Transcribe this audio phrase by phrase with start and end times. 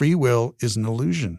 [0.00, 1.38] free will is an illusion.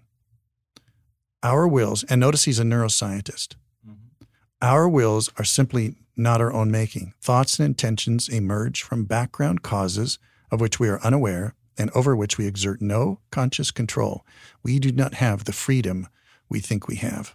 [1.41, 4.25] Our wills, and notice he's a neuroscientist, mm-hmm.
[4.61, 7.15] our wills are simply not our own making.
[7.19, 10.19] Thoughts and intentions emerge from background causes
[10.51, 14.23] of which we are unaware and over which we exert no conscious control.
[14.61, 16.07] We do not have the freedom
[16.47, 17.33] we think we have.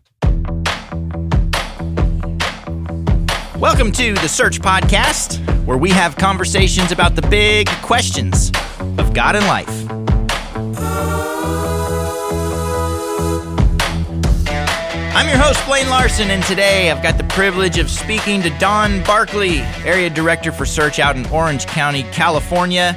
[3.59, 8.53] Welcome to the Search Podcast, where we have conversations about the big questions
[8.97, 9.96] of God and life.
[15.16, 19.02] I'm your host, Blaine Larson, and today I've got the privilege of speaking to Don
[19.05, 22.95] Barkley, Area Director for Search out in Orange County, California.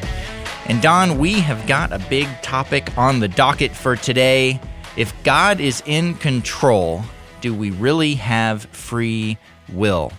[0.66, 4.60] And Don, we have got a big topic on the docket for today.
[4.98, 7.04] If God is in control,
[7.40, 9.38] do we really have free
[9.72, 10.12] will?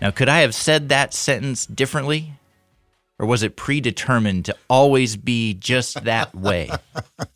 [0.00, 2.32] Now, could I have said that sentence differently?
[3.18, 6.70] Or was it predetermined to always be just that way?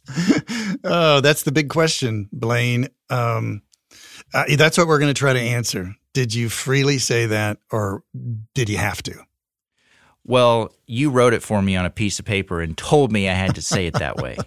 [0.84, 2.88] oh, that's the big question, Blaine.
[3.10, 3.60] Um,
[4.34, 5.94] uh, that's what we're going to try to answer.
[6.12, 8.02] Did you freely say that, or
[8.54, 9.14] did you have to?
[10.24, 13.34] Well, you wrote it for me on a piece of paper and told me I
[13.34, 14.36] had to say it that way.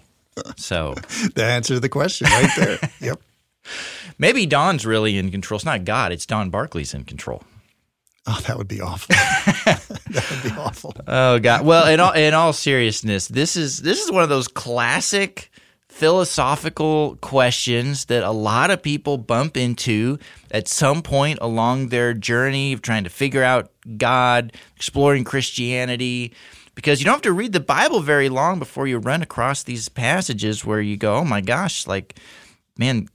[0.56, 0.94] So,
[1.34, 2.78] the answer to the question right there.
[3.00, 3.20] yep.
[4.18, 5.56] Maybe Don's really in control.
[5.56, 7.42] It's not God, it's Don Barkley's in control.
[8.26, 9.14] Oh, that would be awful.
[9.64, 10.94] that would be awful.
[11.06, 11.66] Oh God.
[11.66, 15.50] Well, in all in all seriousness, this is this is one of those classic
[15.90, 20.18] philosophical questions that a lot of people bump into
[20.50, 26.32] at some point along their journey of trying to figure out God, exploring Christianity.
[26.74, 29.88] Because you don't have to read the Bible very long before you run across these
[29.88, 32.18] passages where you go, "Oh my gosh!" Like,
[32.78, 33.08] man,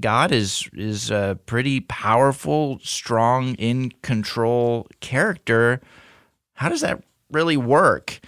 [0.00, 5.80] God is is a pretty powerful, strong, in control character.
[6.54, 8.18] How does that really work?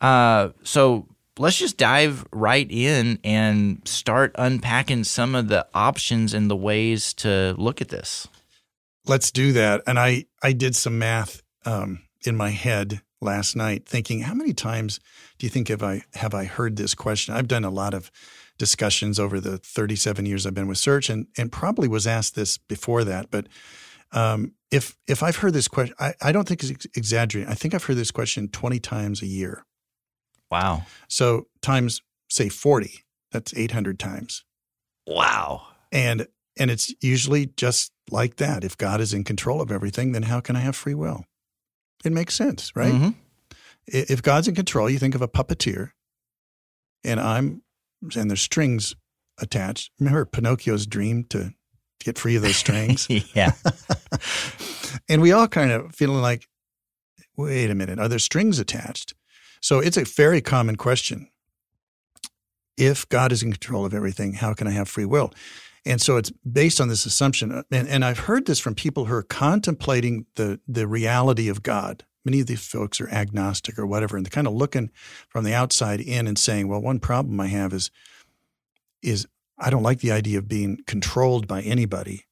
[0.00, 1.06] Uh, so
[1.38, 7.12] let's just dive right in and start unpacking some of the options and the ways
[7.14, 8.28] to look at this.
[9.06, 9.82] Let's do that.
[9.86, 14.52] And I I did some math um, in my head last night, thinking, how many
[14.52, 15.00] times
[15.38, 17.34] do you think have I have I heard this question?
[17.34, 18.10] I've done a lot of
[18.56, 22.56] discussions over the 37 years I've been with Search, and and probably was asked this
[22.56, 23.30] before that.
[23.30, 23.48] But
[24.12, 27.50] um, if if I've heard this question, I, I don't think it's exaggerating.
[27.50, 29.64] I think I've heard this question 20 times a year.
[30.54, 30.86] Wow.
[31.08, 32.00] So times
[32.30, 34.44] say 40, that's 800 times.
[35.04, 35.66] Wow.
[35.90, 38.62] And and it's usually just like that.
[38.62, 41.24] If God is in control of everything, then how can I have free will?
[42.04, 42.92] It makes sense, right?
[42.92, 43.08] Mm-hmm.
[43.88, 45.90] If God's in control, you think of a puppeteer,
[47.02, 47.62] and I'm
[48.14, 48.94] and there's strings
[49.40, 49.90] attached.
[49.98, 51.52] Remember Pinocchio's dream to
[51.98, 53.08] get free of those strings?
[53.34, 53.54] yeah.
[55.08, 56.46] and we all kind of feeling like,
[57.36, 59.14] wait a minute, are there strings attached?
[59.64, 61.30] So it's a very common question.
[62.76, 65.32] If God is in control of everything, how can I have free will?
[65.86, 67.50] And so it's based on this assumption.
[67.50, 71.62] Uh, and, and I've heard this from people who are contemplating the, the reality of
[71.62, 74.90] God many of these folks are agnostic or whatever, and they're kind of looking
[75.28, 77.90] from the outside in and saying, well, one problem I have is
[79.02, 79.26] is
[79.58, 82.24] I don't like the idea of being controlled by anybody.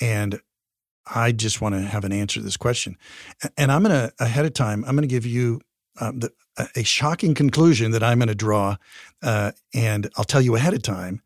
[0.00, 0.40] And
[1.06, 2.96] I just want to have an answer to this question.
[3.56, 5.60] And I'm going to, ahead of time, I'm going to give you
[6.00, 6.32] um, the,
[6.76, 8.76] a shocking conclusion that I'm going to draw.
[9.22, 11.22] Uh, and I'll tell you ahead of time.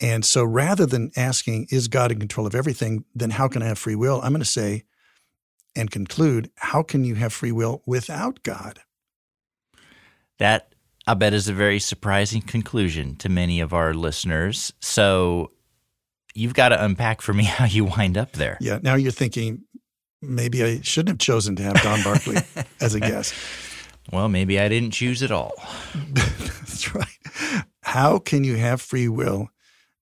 [0.00, 3.04] And so rather than asking, is God in control of everything?
[3.14, 4.20] Then how can I have free will?
[4.22, 4.84] I'm going to say,
[5.74, 8.80] and conclude how can you have free will without God?
[10.38, 10.72] That,
[11.06, 14.72] I bet, is a very surprising conclusion to many of our listeners.
[14.80, 15.50] So
[16.34, 18.56] you've got to unpack for me how you wind up there.
[18.60, 18.78] Yeah.
[18.82, 19.64] Now you're thinking,
[20.22, 22.36] maybe I shouldn't have chosen to have Don Barkley
[22.80, 23.34] as a guest.
[24.12, 25.52] Well, maybe I didn't choose at all.
[25.94, 27.06] That's right.
[27.82, 29.48] How can you have free will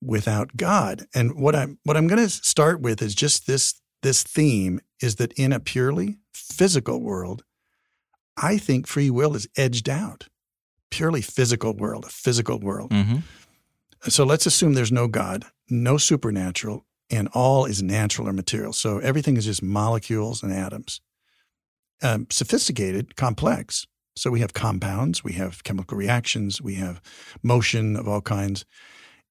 [0.00, 1.06] without God?
[1.14, 5.16] And what I'm what I'm going to start with is just this this theme is
[5.16, 7.44] that in a purely physical world,
[8.36, 10.28] I think free will is edged out.
[10.90, 12.90] Purely physical world, a physical world.
[12.90, 13.18] Mm-hmm.
[14.08, 18.72] So let's assume there's no God, no supernatural, and all is natural or material.
[18.72, 21.00] So everything is just molecules and atoms.
[22.02, 23.86] Um, sophisticated, complex.
[24.16, 27.00] So we have compounds, we have chemical reactions, we have
[27.42, 28.64] motion of all kinds.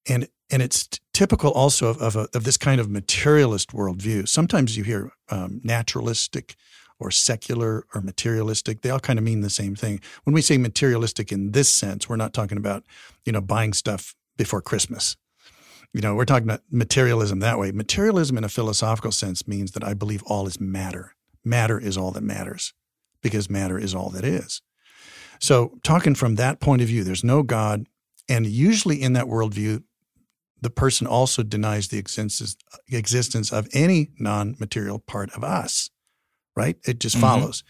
[0.08, 4.28] And and it's typical also of, of, a, of, this kind of materialist worldview.
[4.28, 6.54] Sometimes you hear um, naturalistic
[7.00, 8.82] or secular or materialistic.
[8.82, 10.00] They all kind of mean the same thing.
[10.22, 12.84] When we say materialistic in this sense, we're not talking about,
[13.24, 15.16] you know, buying stuff before Christmas.
[15.92, 17.72] You know, we're talking about materialism that way.
[17.72, 21.14] Materialism in a philosophical sense means that I believe all is matter.
[21.44, 22.72] Matter is all that matters
[23.22, 24.62] because matter is all that is.
[25.40, 27.86] So, talking from that point of view, there's no God,
[28.28, 29.84] And usually in that worldview,
[30.60, 32.56] the person also denies the existence,
[32.90, 35.90] existence of any non material part of us,
[36.56, 36.76] right?
[36.84, 37.20] It just Mhm.
[37.20, 37.62] follows.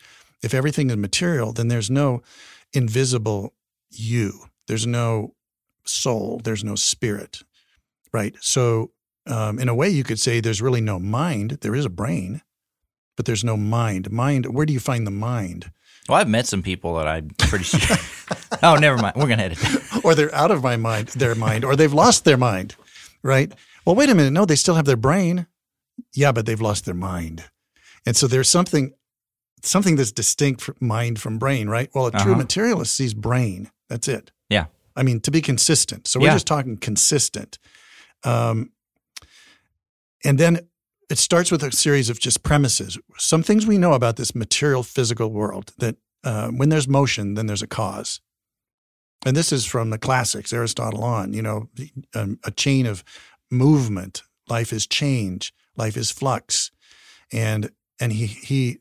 [0.42, 2.22] If everything is material, then there's no
[2.72, 3.52] invisible
[3.90, 5.34] you, there's no
[5.84, 7.42] soul, there's no spirit,
[8.12, 8.34] right?
[8.40, 8.92] So,
[9.26, 11.58] um, in a way, you could say there's really no mind.
[11.60, 12.40] There is a brain,
[13.16, 14.10] but there's no mind.
[14.10, 15.70] Mind, where do you find the mind?
[16.08, 17.96] Well, I've met some people that I'm pretty sure.
[18.62, 19.14] oh, never mind.
[19.16, 20.00] We're gonna edit that.
[20.04, 22.76] or they're out of my mind, their mind, or they've lost their mind,
[23.22, 23.52] right?
[23.84, 24.32] Well, wait a minute.
[24.32, 25.46] No, they still have their brain.
[26.14, 27.44] Yeah, but they've lost their mind.
[28.04, 28.92] And so there's something
[29.62, 31.90] something that's distinct from mind from brain, right?
[31.94, 32.38] Well, a true Uh-huh.
[32.42, 33.70] materialist sees brain.
[33.88, 34.30] That's it.
[34.48, 34.66] Yeah.
[34.94, 36.06] I mean, to be consistent.
[36.06, 36.34] So we're Yeah.
[36.34, 37.58] just talking consistent.
[38.22, 38.70] Um,
[40.24, 40.68] and then
[41.08, 42.98] it starts with a series of just premises.
[43.16, 47.46] Some things we know about this material physical world that uh, when there's motion, then
[47.46, 48.20] there's a cause.
[49.24, 51.68] And this is from the classics, Aristotle on, you know,
[52.14, 53.04] um, a chain of
[53.50, 54.22] movement.
[54.48, 55.52] Life is change.
[55.76, 56.70] Life is flux.
[57.32, 57.70] And
[58.00, 58.78] and he he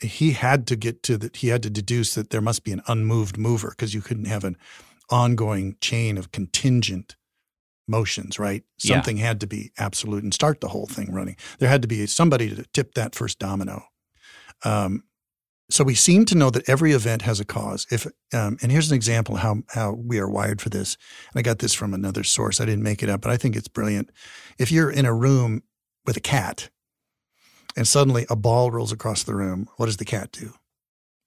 [0.00, 1.36] he had to get to that.
[1.36, 4.44] He had to deduce that there must be an unmoved mover because you couldn't have
[4.44, 4.56] an
[5.10, 7.16] ongoing chain of contingent
[7.90, 8.62] motions, right?
[8.82, 8.94] Yeah.
[8.94, 11.36] Something had to be absolute and start the whole thing running.
[11.58, 13.84] There had to be somebody to tip that first domino.
[14.64, 15.04] Um,
[15.68, 17.86] so we seem to know that every event has a cause.
[17.90, 20.96] If um, and here's an example how how we are wired for this.
[21.32, 22.60] And I got this from another source.
[22.60, 24.10] I didn't make it up, but I think it's brilliant.
[24.58, 25.62] If you're in a room
[26.06, 26.70] with a cat,
[27.76, 30.52] and suddenly a ball rolls across the room, what does the cat do?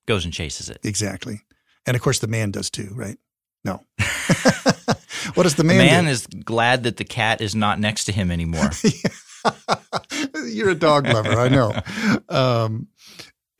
[0.05, 0.79] Goes and chases it.
[0.83, 1.41] Exactly.
[1.85, 3.17] And of course, the man does too, right?
[3.63, 3.81] No.
[5.33, 6.09] what does the The man, man do?
[6.11, 8.69] is glad that the cat is not next to him anymore.
[10.47, 11.73] You're a dog lover, I know.
[12.29, 12.87] Um,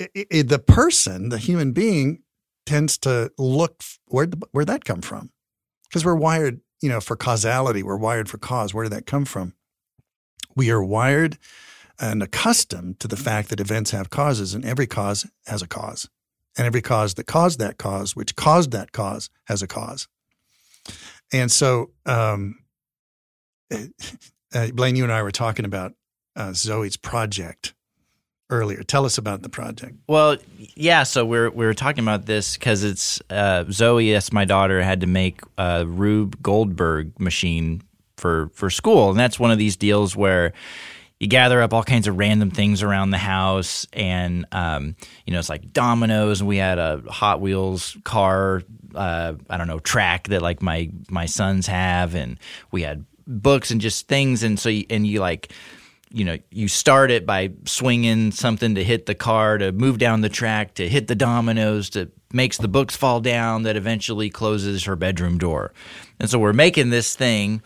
[0.02, 2.24] i i the person, the human being,
[2.66, 5.32] tends to look where where that come from?
[5.90, 7.84] Because we're wired, you know, for causality.
[7.84, 8.74] We're wired for cause.
[8.74, 9.54] Where did that come from?
[10.56, 11.38] We are wired
[12.00, 16.10] and accustomed to the fact that events have causes, and every cause has a cause,
[16.58, 20.08] and every cause that caused that cause, which caused that cause, has a cause.
[21.34, 22.60] And so, um,
[23.72, 25.94] uh, Blaine, you and I were talking about
[26.36, 27.74] uh, Zoe's project
[28.50, 28.84] earlier.
[28.84, 29.96] Tell us about the project.
[30.08, 30.38] Well,
[30.76, 31.04] yeah.
[31.04, 35.02] So we're we were talking about this because it's uh, Zoe, that's my daughter, had
[35.02, 37.82] to make a Rube Goldberg machine
[38.18, 40.54] for for school, and that's one of these deals where
[41.24, 45.40] you gather up all kinds of random things around the house, and um, you know
[45.40, 48.62] it's like dominoes, and we had a Hot Wheels car,
[48.94, 52.38] uh, I don't know, track that like my my sons have, and
[52.72, 55.54] we had books and just things, and so you, and you like
[56.12, 60.20] you know, you start it by swinging something to hit the car, to move down
[60.20, 64.84] the track, to hit the dominoes, to makes the books fall down, that eventually closes
[64.84, 65.72] her bedroom door.
[66.20, 67.62] And so we're making this thing,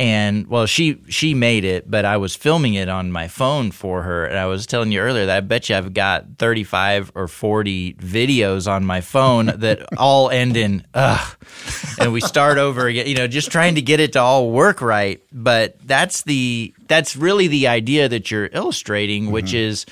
[0.00, 4.00] and well, she she made it, but I was filming it on my phone for
[4.00, 7.12] her, and I was telling you earlier that I bet you I've got thirty five
[7.14, 11.36] or forty videos on my phone that all end in ugh,
[11.98, 13.08] and we start over again.
[13.08, 15.22] You know, just trying to get it to all work right.
[15.32, 19.68] But that's the that's really the idea that you're illustrating, which mm-hmm.
[19.68, 19.84] is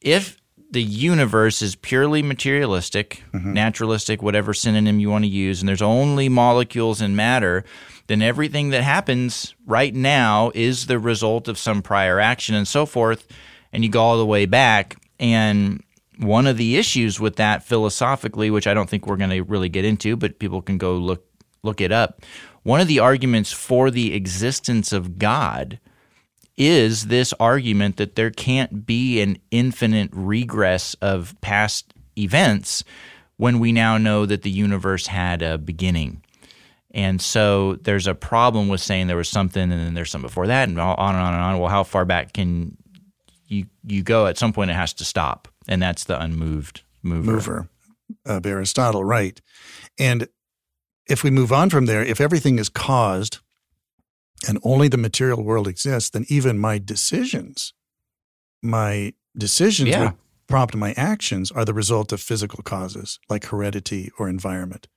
[0.00, 0.40] if
[0.70, 3.54] the universe is purely materialistic, mm-hmm.
[3.54, 7.64] naturalistic, whatever synonym you want to use, and there's only molecules and matter,
[8.08, 12.86] then everything that happens right now is the result of some prior action and so
[12.86, 13.26] forth.
[13.72, 14.96] And you go all the way back.
[15.20, 15.82] And
[16.18, 19.68] one of the issues with that philosophically, which I don't think we're going to really
[19.68, 21.24] get into, but people can go look
[21.62, 22.22] look it up.
[22.62, 25.78] One of the arguments for the existence of God
[26.56, 32.84] is this argument that there can't be an infinite regress of past events
[33.36, 36.22] when we now know that the universe had a beginning.
[36.92, 40.46] And so there's a problem with saying there was something and then there's something before
[40.46, 41.58] that and on and on and on.
[41.58, 42.76] Well, how far back can
[43.46, 44.26] you you go?
[44.26, 47.32] At some point, it has to stop, and that's the unmoved mover.
[47.32, 47.68] Mover
[48.24, 49.40] of Aristotle, right?
[49.98, 50.28] And
[51.06, 53.38] if we move on from there, if everything is caused
[54.46, 57.74] and only the material world exists, then even my decisions,
[58.62, 60.12] my decisions Yeah.
[60.46, 64.88] prompt my actions are the result of physical causes like heredity or environment.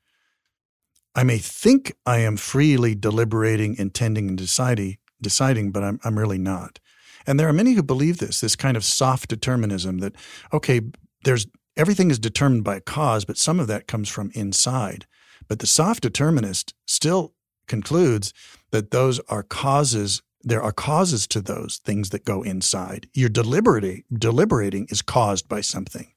[1.16, 6.38] I may think I am freely deliberating, intending, and deciding, deciding, but I'm, I'm really
[6.38, 6.80] not.
[7.28, 10.16] And there are many who believe this, this kind of soft determinism that,
[10.54, 10.82] okay,
[11.24, 11.46] there's
[11.78, 15.06] everything is determined by a cause, but some of that comes from inside.
[15.48, 17.34] But the soft determinist still
[17.68, 18.34] concludes
[18.72, 20.22] that those are causes.
[20.44, 23.08] There are causes to those things that go inside.
[23.14, 26.14] Your deliberating, deliberating is caused by something,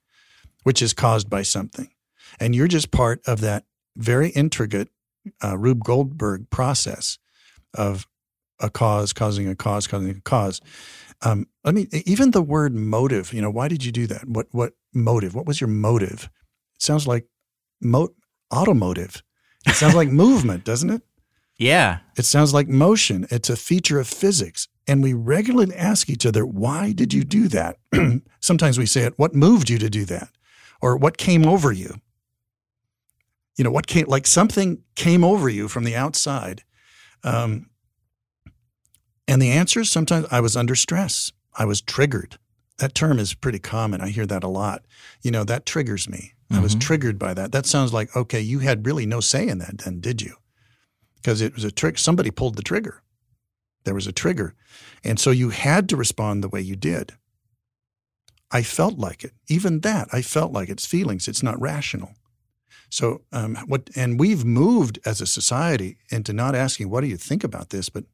[0.63, 1.91] which is caused by something.
[2.41, 3.65] And you're just part of that
[3.97, 4.89] very intricate
[5.43, 7.19] uh, Rube Goldberg process
[7.73, 8.07] of
[8.61, 10.61] a cause causing a cause causing a cause.
[11.23, 13.33] Um, let me even the word motive.
[13.33, 14.29] You know, why did you do that?
[14.29, 15.35] What what motive?
[15.35, 16.31] What was your motive?
[16.75, 17.27] It sounds like
[17.81, 18.15] mo-
[18.53, 19.23] automotive.
[19.67, 21.03] It sounds like movement, doesn't it?
[21.57, 21.99] Yeah.
[22.17, 23.27] It sounds like motion.
[23.31, 24.69] It's a feature of physics.
[24.87, 27.79] And we regularly ask each other, why did you do that?
[28.41, 30.29] Sometimes we say it, what moved you to do that?
[30.83, 31.95] Or what came over you?
[33.57, 36.63] You know, what came, like something came over you from the outside.
[37.23, 37.71] Um,
[39.29, 41.33] and the answer is sometimes I was under stress.
[41.57, 42.39] I was triggered.
[42.79, 44.01] That term is pretty common.
[44.01, 44.85] I hear that a lot.
[45.23, 46.33] You know, that triggers me.
[46.51, 46.81] I was Mhm.
[46.81, 47.53] triggered by that.
[47.53, 50.37] That sounds like, okay, you had really no say in that then, did you?
[51.17, 51.97] Because it was a trick.
[51.99, 53.03] Somebody pulled the trigger.
[53.85, 54.55] There was a trigger.
[55.03, 57.15] And so you had to respond the way you did.
[58.51, 59.33] I felt like it.
[59.49, 61.29] Even that, I felt like it's feelings.
[61.29, 62.15] It's not rational.
[62.91, 63.91] So um, what?
[63.97, 67.89] And we've moved as a society into not asking, "What do you think about this?"
[67.89, 68.05] but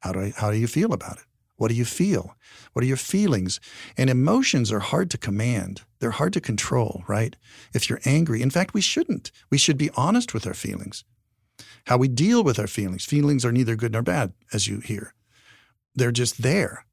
[0.00, 1.24] how do I, how do you feel about it?
[1.56, 2.36] What do you feel?
[2.72, 3.60] What are your feelings?
[3.96, 5.82] And emotions are hard to command.
[5.98, 7.34] They're hard to control, right?
[7.72, 9.32] If you're angry, in fact, we shouldn't.
[9.50, 11.04] We should be honest with our feelings.
[11.86, 13.04] How we deal with our feelings.
[13.04, 15.14] Feelings are neither good nor bad, as you hear.
[15.94, 16.84] They're just there.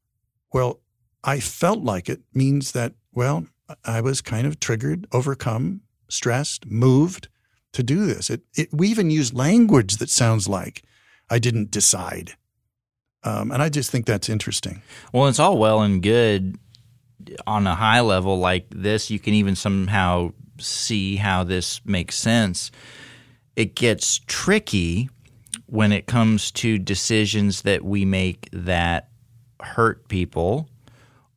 [0.52, 0.80] Well,
[1.22, 3.46] I felt like it means that, well,
[3.84, 7.28] I was kind of triggered, overcome, stressed, moved
[7.72, 8.30] to do this.
[8.30, 10.82] It, it, we even use language that sounds like
[11.30, 12.34] I didn't decide.
[13.24, 14.82] Um, and I just think that's interesting.
[15.12, 16.58] Well, it's all well and good
[17.46, 19.10] on a high level like this.
[19.10, 22.70] You can even somehow see how this makes sense.
[23.56, 25.08] It gets tricky
[25.66, 29.08] when it comes to decisions that we make that
[29.60, 30.68] hurt people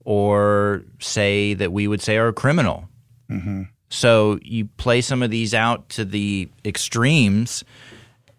[0.04, 2.90] or say that we would say are criminal.
[3.32, 3.64] Mm-hmm.
[3.90, 7.64] So you play some of these out to the extremes.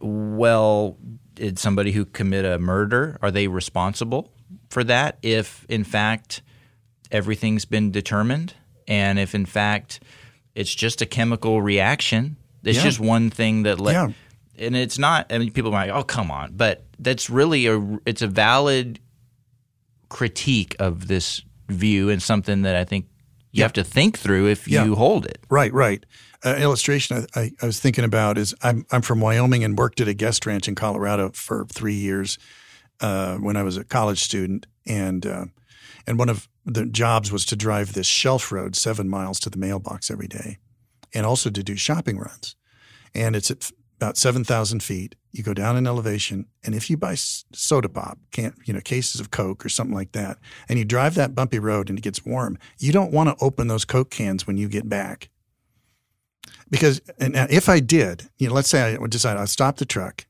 [0.00, 0.96] Well,
[1.34, 4.30] did somebody who commit a murder are they responsible
[4.70, 6.42] for that if in fact
[7.12, 8.54] everything's been determined
[8.88, 10.00] and if in fact
[10.56, 12.82] it's just a chemical reaction it's Yeah.
[12.84, 14.08] just one thing that let Yeah.
[14.66, 18.20] and it's not i mean people might oh come on but that's really a it's
[18.20, 18.98] a valid
[20.08, 23.06] critique of this view and something that i think
[23.58, 23.64] you Yeah.
[23.66, 24.84] have to think through if Yeah.
[24.84, 26.04] you hold it Right, right.
[26.44, 30.00] Uh, illustration I, I, I was thinking about is I'm I'm from Wyoming and worked
[30.00, 32.38] at a guest ranch in Colorado for three years
[33.00, 35.46] uh, when I was a college student, and uh,
[36.06, 39.58] and one of the jobs was to drive this shelf road seven miles to the
[39.58, 40.58] mailbox every day,
[41.14, 42.56] and also to do shopping runs,
[43.14, 45.14] and it's at about seven thousand feet.
[45.30, 49.20] You go down in elevation, and if you buy soda pop, can't you know cases
[49.20, 52.24] of Coke or something like that, and you drive that bumpy road and it gets
[52.24, 55.28] warm, you don't want to open those Coke cans when you get back
[56.70, 59.84] because and if I did, you know, let's say I would decide I'll stop the
[59.84, 60.26] truck,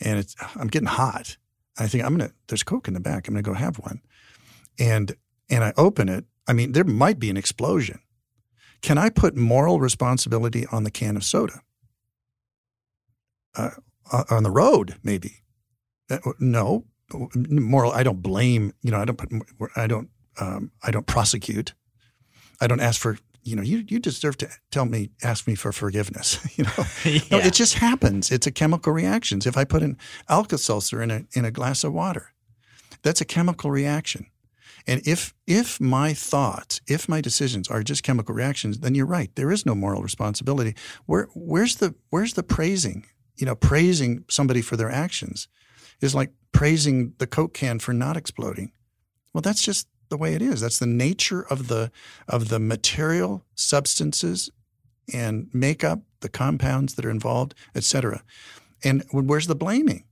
[0.00, 1.36] and it's I'm getting hot.
[1.78, 3.28] I think I'm gonna there's Coke in the back.
[3.28, 4.00] I'm gonna go have one,
[4.78, 5.14] and
[5.48, 6.24] and I open it.
[6.46, 8.00] I mean, there might be an explosion.
[8.80, 11.60] Can I put moral responsibility on the can of soda?
[13.54, 13.70] Uh,
[14.30, 15.42] on the road, maybe.
[16.38, 16.84] No,
[17.34, 17.92] moral.
[17.92, 18.74] I don't blame.
[18.82, 19.70] You know, I don't put.
[19.76, 20.08] I don't.
[20.40, 21.74] Um, I don't prosecute.
[22.60, 25.72] I don't ask for you know, you you deserve to tell me, ask me for
[25.72, 26.38] forgiveness.
[26.58, 26.70] you know,
[27.30, 28.30] no, it just happens.
[28.30, 29.46] It's a chemical reactions.
[29.46, 29.96] If I put an
[30.28, 32.32] Alka Seltzer in a in a glass of water,
[33.02, 34.26] that's a chemical reaction.
[34.86, 39.34] And if if my thoughts, if my decisions are just chemical reactions, then you're right.
[39.34, 40.74] There is no moral responsibility.
[41.06, 43.06] Where where's the where's the praising?
[43.42, 45.48] You know, praising somebody for their actions
[46.00, 48.70] is like praising the Coke can for not exploding.
[49.34, 50.60] Well, that's just the way it is.
[50.60, 51.90] That's the nature of the
[52.28, 54.48] of the material substances
[55.12, 58.22] and makeup, the compounds that are involved, et cetera.
[58.84, 60.04] And where's the blaming?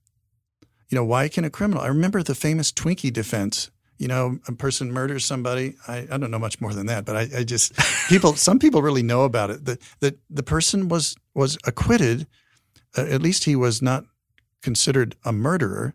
[0.88, 1.84] You know, why can a criminal?
[1.84, 3.70] I remember the famous Twinkie defense.
[3.96, 5.76] You know, a person murders somebody.
[5.86, 7.74] I, I don't know much more than that, but I, I just
[8.08, 8.34] people.
[8.34, 9.66] some people really know about it.
[9.66, 12.26] That that the person was was acquitted.
[12.96, 14.04] Uh, at least he was not
[14.62, 15.94] considered a murderer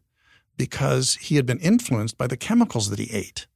[0.57, 3.47] because he had been influenced by the chemicals that he ate.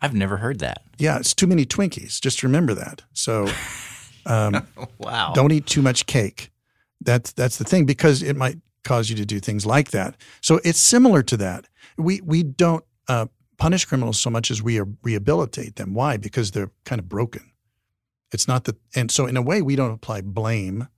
[0.00, 0.82] I've never heard that.
[0.98, 2.20] Yeah, it's too many Twinkies.
[2.20, 3.02] Just remember that.
[3.12, 3.48] So
[4.26, 4.66] um,
[4.98, 5.32] Wow.
[5.34, 6.50] don't eat too much cake.
[7.00, 10.16] That's that's the thing because it might cause you to do things like that.
[10.40, 11.66] So it's similar to that.
[11.96, 13.26] We we don't uh,
[13.56, 15.94] punish criminals so much as we rehabilitate them.
[15.94, 16.16] Why?
[16.16, 17.50] Because they're kind of broken.
[18.32, 20.88] It's not that, and so in a way, we don't apply blame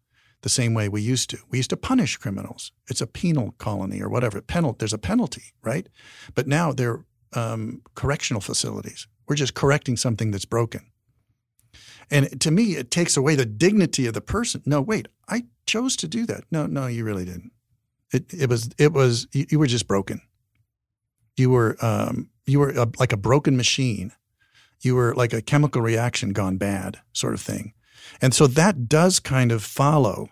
[0.43, 1.39] the same way we used to.
[1.51, 2.73] We used to punish criminals.
[2.89, 4.41] It's a penal colony or whatever.
[4.41, 5.89] Penal, there's a penalty, right?
[6.35, 9.07] But now they're um, correctional facilities.
[9.29, 10.91] We're just correcting something that's broken.
[12.11, 14.63] And to me, it takes away the dignity of the person.
[14.65, 16.45] No, wait, I chose to do that.
[16.51, 17.53] No, no, you really didn't.
[18.13, 20.21] It it was it was you, you were just broken.
[21.37, 24.13] You were um, you were a, like a broken machine.
[24.81, 27.73] You were like a chemical reaction gone bad, sort of thing.
[28.21, 30.31] And so that does kind of follow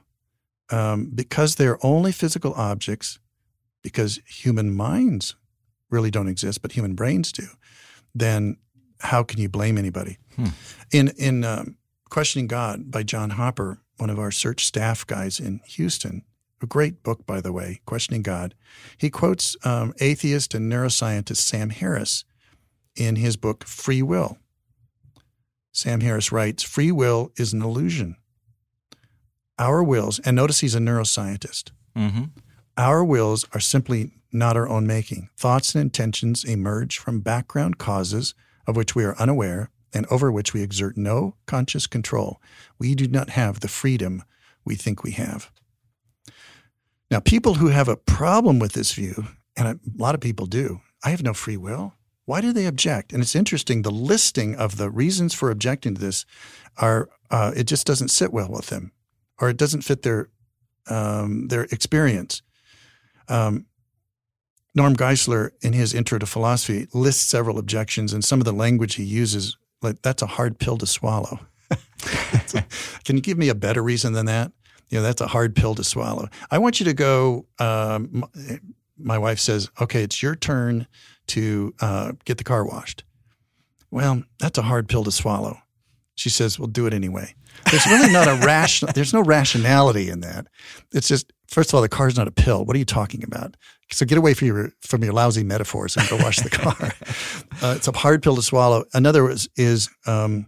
[0.71, 3.19] um, because they're only physical objects,
[3.83, 5.37] because human minds
[5.90, 7.47] really don't exist, but human brains do.
[8.14, 8.57] Then
[9.00, 10.19] how can you blame anybody?
[10.37, 10.47] Hmm.
[10.93, 11.76] In in um,
[12.11, 16.23] Questioning God by John Hopper, one of our search staff guys in Houston,
[16.62, 18.54] a great book by the way, Questioning God.
[18.97, 22.25] He quotes um, atheist and neuroscientist Sam Harris
[22.95, 24.38] in his book Free Will.
[25.75, 28.16] Sam Harris writes, "Free will is an illusion.
[29.59, 31.73] Our wills, and notice he's a neuroscientist.
[31.97, 32.25] Mm-hmm.
[32.78, 35.31] Our wills are simply not our own making.
[35.37, 38.35] Thoughts and intentions emerge from background causes
[38.66, 42.40] of which we are unaware and over which we exert no conscious control.
[42.78, 44.23] We do not have the freedom
[44.64, 45.50] we think we have.
[47.11, 49.26] Now, people who have a problem with this view,
[49.57, 51.95] and a lot of people do, I have no free will.
[52.26, 53.12] Why do they object?
[53.12, 56.25] And it's interesting, the listing of the reasons for objecting to this
[56.78, 58.93] are, uh, it just doesn't sit well with them,
[59.38, 60.31] or it doesn't fit their,
[60.88, 62.43] um, their experience.
[63.28, 63.66] Um,
[64.75, 68.97] Norm Geisler, in his Intro to Philosophy, lists several objections, and some of the language
[68.97, 71.40] he uses, like that's a hard pill to swallow.
[73.04, 74.50] Can you give me a better reason than that?
[74.88, 76.28] You know, that's a hard pill to swallow.
[76.50, 77.47] I want you to go.
[77.59, 78.25] Um,
[78.99, 80.87] my wife says, "Okay, it's your turn
[81.28, 83.04] to uh, get the car washed."
[83.90, 85.59] Well, that's a hard pill to swallow.
[86.14, 87.35] She says, "We'll do it anyway."
[87.71, 88.93] There's really not a rational.
[88.95, 90.47] There's no rationality in that.
[90.93, 92.64] It's just first of all, the car's not a pill.
[92.64, 93.57] What are you talking about?
[93.90, 96.76] So get away from your from your lousy metaphors and go wash the car.
[97.62, 98.85] uh, it's a hard pill to swallow.
[98.93, 100.47] Another is, is um,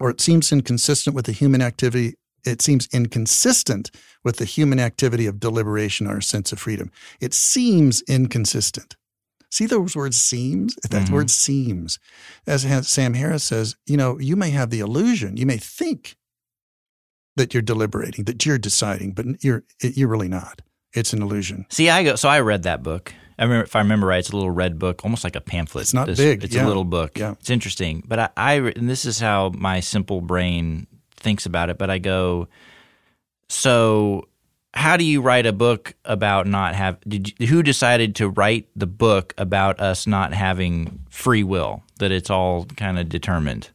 [0.00, 2.14] or it seems inconsistent with the human activity.
[2.44, 3.90] It seems inconsistent
[4.24, 6.90] with the human activity of deliberation or sense of freedom.
[7.20, 8.96] It seems inconsistent.
[9.50, 10.74] See those words seems?
[10.90, 11.10] That Mhm.
[11.10, 11.98] word seems.
[12.46, 16.16] As Sam Harris says, you know, you may have the illusion, you may think
[17.36, 20.60] that you're deliberating, that you're deciding, but you're you're really not.
[20.92, 21.66] It's an illusion.
[21.70, 22.16] See, I go.
[22.16, 23.14] So I read that book.
[23.38, 25.82] I remember, if I remember right, it's a little red book, almost like a pamphlet.
[25.82, 26.66] It's not This- big, It's yeah.
[26.66, 27.16] a little book.
[27.18, 27.32] Yeah.
[27.38, 28.02] it's interesting.
[28.06, 31.78] But I, I, and this is how my simple brain thinks about it.
[31.78, 32.48] But I go,
[33.48, 34.27] so
[34.74, 36.98] how do you write a book about not have?
[37.06, 41.82] Did you, who decided to write the book about us not having free will?
[41.98, 43.70] That it's all kind of determined.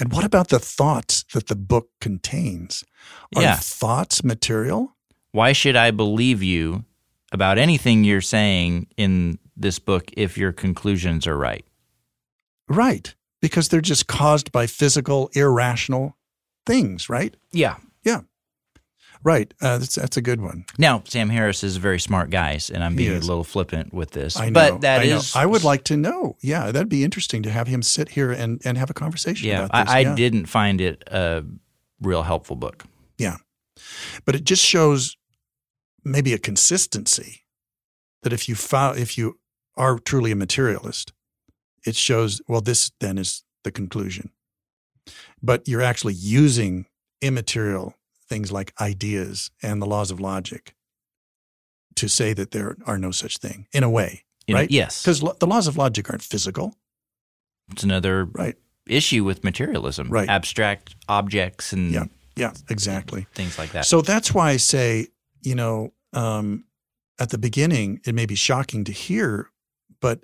[0.00, 2.84] And what about the thoughts that the book contains?
[3.36, 3.56] Are Yeah.
[3.56, 4.96] thoughts material?
[5.32, 6.84] Why should I believe you
[7.32, 11.64] about anything you're saying in this book if your conclusions are right?
[12.68, 13.14] Right.
[13.40, 16.16] Because they're just caused by physical, irrational
[16.66, 17.36] things, right?
[17.52, 17.76] Yeah.
[18.04, 18.22] Yeah.
[19.24, 19.52] Right.
[19.60, 20.64] Uh, that's, that's a good one.
[20.78, 24.12] Now, Sam Harris is a very smart guy, and I'm being a little flippant with
[24.12, 24.38] this.
[24.38, 24.52] I know.
[24.52, 26.36] but that I is- I would like to know.
[26.40, 29.64] Yeah, that'd be interesting to have him sit here and, and have a conversation Yeah,
[29.66, 29.94] about this.
[29.94, 30.14] I, I yeah.
[30.14, 31.44] didn't find it a
[32.00, 32.84] real helpful book.
[33.18, 33.36] Yeah.
[34.24, 35.16] But it just shows
[36.04, 37.44] maybe a consistency
[38.22, 39.38] that if you fo- if you
[39.76, 41.12] are truly a materialist,
[41.86, 44.30] it shows well this then is the conclusion.
[45.42, 46.86] But you're actually using
[47.20, 47.94] immaterial
[48.28, 50.74] things like ideas and the laws of logic
[51.96, 54.70] to say that there are no such thing in a way, know, right?
[54.70, 56.74] yes, Because lo- the laws of logic aren't physical,
[57.72, 58.56] it's another right?
[58.88, 60.28] issue with materialism, Right.
[60.28, 62.04] Abstract objects and Yeah.
[62.36, 63.26] Yeah, exactly.
[63.34, 63.84] things like that.
[63.84, 65.08] So that's why I say,
[65.42, 66.64] you know, um,
[67.18, 69.50] at the beginning, it may be shocking to hear,
[70.00, 70.20] but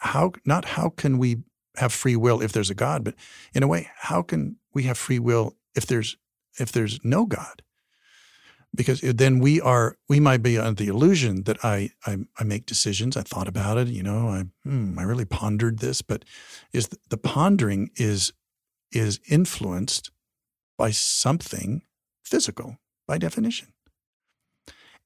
[0.00, 1.44] how, not how can we
[1.76, 3.14] have free will if there's a God, but
[3.54, 6.16] in a way, how can we have free will if there's,
[6.58, 7.62] if there's no God?
[8.74, 12.66] Because then we are, we might be under the illusion that I, I, I make
[12.66, 13.16] decisions.
[13.16, 16.24] I thought about it, you know, I, hmm, I really pondered this, but
[16.72, 18.32] is the, the pondering is,
[18.90, 20.10] is influenced
[20.76, 21.82] by something
[22.24, 23.68] physical by definition.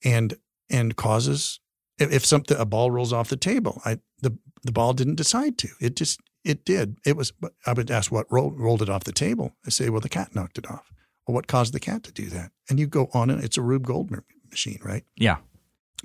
[0.05, 0.35] And
[0.71, 1.61] and causes
[1.99, 5.69] if, something a ball rolls off the table i the the ball didn't decide to.
[5.81, 6.97] It just it did.
[7.05, 7.33] It was
[7.67, 9.57] i would ask what roll, rolled it off the table.
[9.67, 10.91] I say well the cat knocked it off
[11.29, 13.63] well what caused the cat to do that and you go on and it's a
[13.63, 15.37] rube goldberg machine right yeah,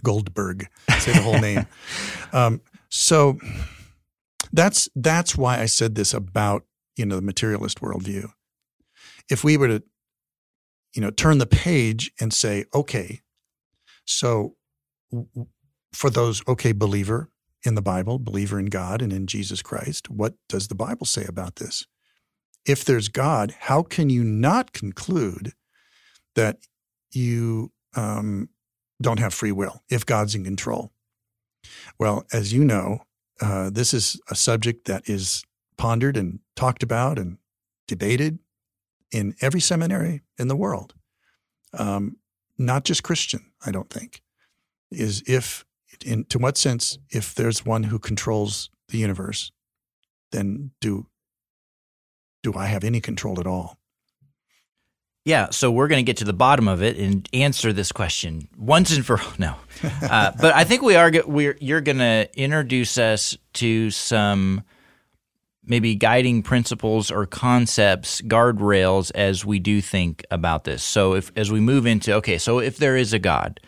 [0.01, 0.67] Goldberg,
[0.99, 1.65] say the whole name.
[2.31, 3.38] Um, so
[4.51, 8.31] that's that's why I said this about you know the materialist worldview.
[9.29, 9.83] If we were to,
[10.95, 13.21] you know, turn the page and say, okay,
[14.03, 14.55] so
[15.12, 15.45] w-
[15.93, 17.29] for those okay believer
[17.63, 21.25] in the Bible, believer in God and in Jesus Christ, what does the Bible say
[21.25, 21.86] about this?
[22.65, 25.54] If there's God, how can you not conclude
[26.36, 26.60] that
[27.12, 28.49] you um,
[29.02, 30.91] don't have free will if God's in control?
[31.99, 33.04] Well, as you know,
[33.41, 35.43] uh, this is a subject that is
[35.78, 37.38] pondered and talked about and
[37.88, 38.39] debated
[39.12, 40.93] in every seminary in the world.
[41.73, 42.17] Um,
[42.58, 44.21] not just Christian, I don't think,
[44.91, 45.65] is if,
[46.06, 49.52] in, to what sense, if there's one who controls the universe,
[50.32, 51.08] then do
[52.43, 53.77] do I have any control at all?
[55.25, 58.49] Yeah, so we're going to get to the bottom of it and answer this question
[58.58, 59.34] once and for all.
[59.38, 61.12] No, uh, but I think we are.
[61.25, 64.63] We're you're going to introduce us to some
[65.65, 70.84] maybe guiding principles or concepts, guardrails as we do think about this.
[70.84, 73.62] So if as we move into okay, so if there is a God,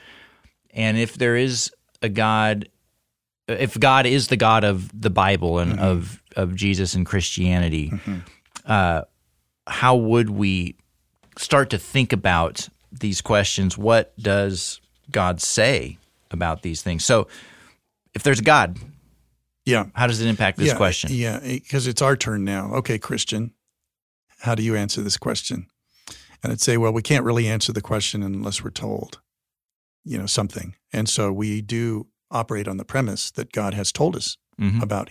[0.72, 2.68] and if there is a God,
[3.48, 5.84] if God is the God of the Bible and mm-hmm.
[5.84, 8.18] of of Jesus and Christianity, mm-hmm.
[8.66, 9.04] Uh,
[9.68, 10.76] how would we
[11.38, 14.80] start to think about these questions, what does
[15.12, 15.98] God say
[16.32, 17.04] about these things?
[17.04, 17.28] So,
[18.14, 18.78] if there's a God,
[19.66, 21.10] yeah, how does it impact this yeah, question?
[21.14, 22.74] Yeah, because it's our turn now.
[22.76, 23.52] Okay, Christian,
[24.40, 25.68] how do you answer this question?
[26.44, 29.20] And I'd say, well, we can't really answer the question unless we're told,
[30.04, 30.76] you know, something.
[30.94, 34.82] And so we do operate on the premise that God has told us mm-hmm.
[34.82, 35.10] about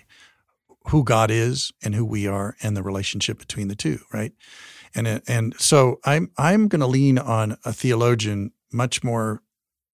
[0.89, 4.33] who God is and who we are and the relationship between the two, right?
[4.95, 9.43] And and so I'm I'm going to lean on a theologian much more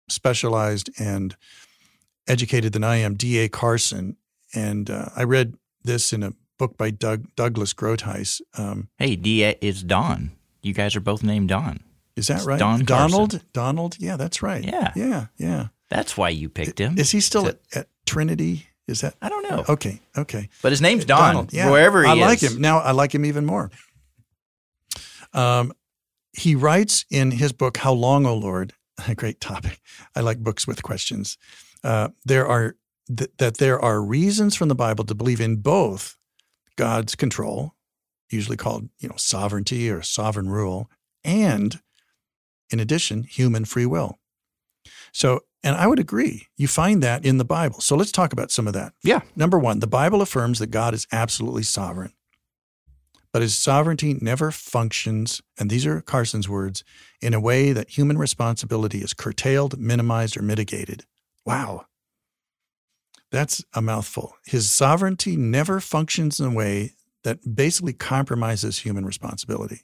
[0.08, 1.36] specialized and
[2.28, 3.48] educated than I am, D.A.
[3.48, 4.16] Carson,
[4.54, 8.40] and uh, I read this in a book by Doug Douglas Groothuis.
[8.56, 9.58] Um, hey, D.A.
[9.60, 10.32] is Don.
[10.62, 11.80] You guys are both named Don.
[12.16, 12.58] Is that it's right?
[12.58, 13.32] Don Donald.
[13.32, 13.48] Carson.
[13.52, 13.96] Donald.
[13.98, 14.64] Yeah, that's right.
[14.64, 15.68] Yeah, yeah, yeah.
[15.90, 16.98] That's why you picked him.
[16.98, 18.66] Is he still at, at Trinity?
[18.88, 19.14] Is that?
[19.20, 19.64] I don't know.
[19.68, 20.48] Okay, okay.
[20.62, 21.18] But his name's Don.
[21.18, 21.70] Donald, yeah.
[21.70, 22.12] Wherever he is.
[22.12, 22.42] I is.
[22.42, 22.78] like him now.
[22.78, 23.70] I like him even more.
[25.32, 25.72] Um,
[26.32, 28.74] he writes in his book, How Long, O Lord?
[29.08, 29.80] A great topic.
[30.14, 31.36] I like books with questions.
[31.82, 32.76] Uh, there are
[33.14, 36.16] th- that there are reasons from the Bible to believe in both
[36.76, 37.74] God's control,
[38.30, 40.90] usually called you know sovereignty or sovereign rule,
[41.24, 41.80] and
[42.70, 44.18] in addition, human free will.
[45.12, 47.80] So, and I would agree, you find that in the Bible.
[47.80, 48.92] So let's talk about some of that.
[49.02, 49.22] Yeah.
[49.34, 52.12] Number one, the Bible affirms that God is absolutely sovereign.
[53.32, 56.84] But his sovereignty never functions, and these are Carson's words,
[57.20, 61.04] in a way that human responsibility is curtailed, minimized, or mitigated.
[61.44, 61.86] Wow.
[63.32, 64.36] That's a mouthful.
[64.44, 66.92] His sovereignty never functions in a way
[67.24, 69.80] that basically compromises human responsibility.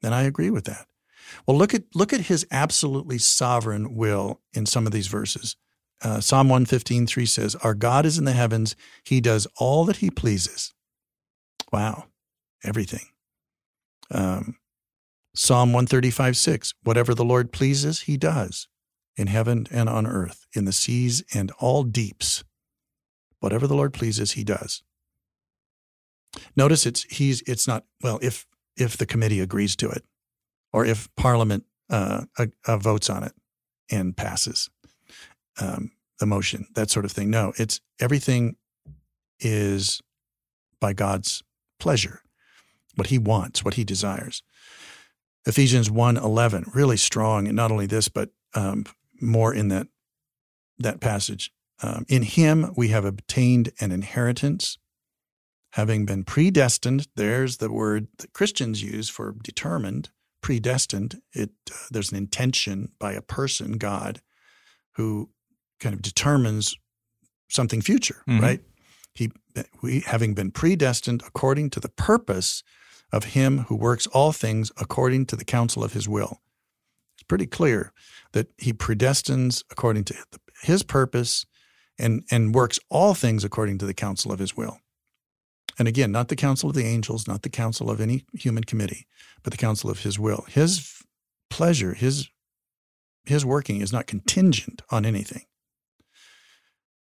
[0.00, 0.86] And I agree with that.
[1.46, 5.56] Well, look at look at his absolutely sovereign will in some of these verses.
[6.02, 9.96] Uh, Psalm 115, 3 says, Our God is in the heavens, he does all that
[9.96, 10.74] he pleases.
[11.72, 12.08] Wow
[12.64, 13.06] everything.
[14.10, 14.56] Um,
[15.34, 18.66] Psalm 135, 6 Whatever the Lord pleases, he does
[19.16, 22.42] in heaven and on earth, in the seas and all deeps.
[23.40, 24.82] Whatever the Lord pleases, he does.
[26.56, 30.04] Notice it's he's it's not well if if the committee agrees to it,
[30.74, 33.32] or if Parliament uh, uh, votes on it
[33.92, 34.68] and passes
[35.60, 37.30] um, the motion, that sort of thing.
[37.30, 38.56] No, it's everything
[39.38, 40.00] is
[40.80, 41.44] by God's
[41.78, 42.22] pleasure
[42.96, 44.42] what he wants, what he desires.
[45.46, 48.84] Ephesians 1:11, really strong, and not only this, but um,
[49.20, 49.86] more in that
[50.78, 51.52] that passage.
[51.82, 54.78] Um, in him we have obtained an inheritance,
[55.72, 57.06] having been predestined.
[57.14, 60.10] There's the word that Christians use for determined,
[60.44, 61.22] predestined.
[61.32, 64.20] It uh, there's an intention by a person, God,
[64.96, 65.30] who
[65.80, 66.76] kind of determines
[67.48, 68.40] something future, mm-hmm.
[68.40, 68.60] right?
[69.14, 69.32] He,
[69.82, 72.62] we having been predestined according to the purpose
[73.10, 76.42] of him who works all things according to the counsel of his will.
[77.16, 77.92] It's pretty clear
[78.32, 80.14] that he predestines according to
[80.62, 81.46] his purpose
[81.98, 84.78] and, and works all things according to the counsel of his will.
[85.78, 89.06] And again, not the counsel of the angels, not the counsel of any human committee,
[89.42, 90.44] but the counsel of his will.
[90.48, 91.02] His
[91.50, 92.28] pleasure, his,
[93.24, 95.42] his working is not contingent on anything.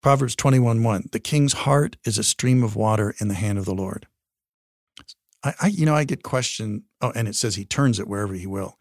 [0.03, 3.65] Proverbs 21 1 The king's heart is a stream of water in the hand of
[3.65, 4.07] the Lord.
[5.43, 6.83] I, I, you know, I get questioned.
[7.01, 8.79] Oh, and it says he turns it wherever he will.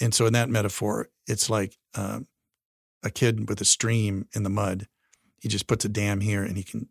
[0.00, 2.20] And so in that metaphor, it's like uh,
[3.02, 4.86] a kid with a stream in the mud.
[5.40, 6.88] He just puts a dam here and he can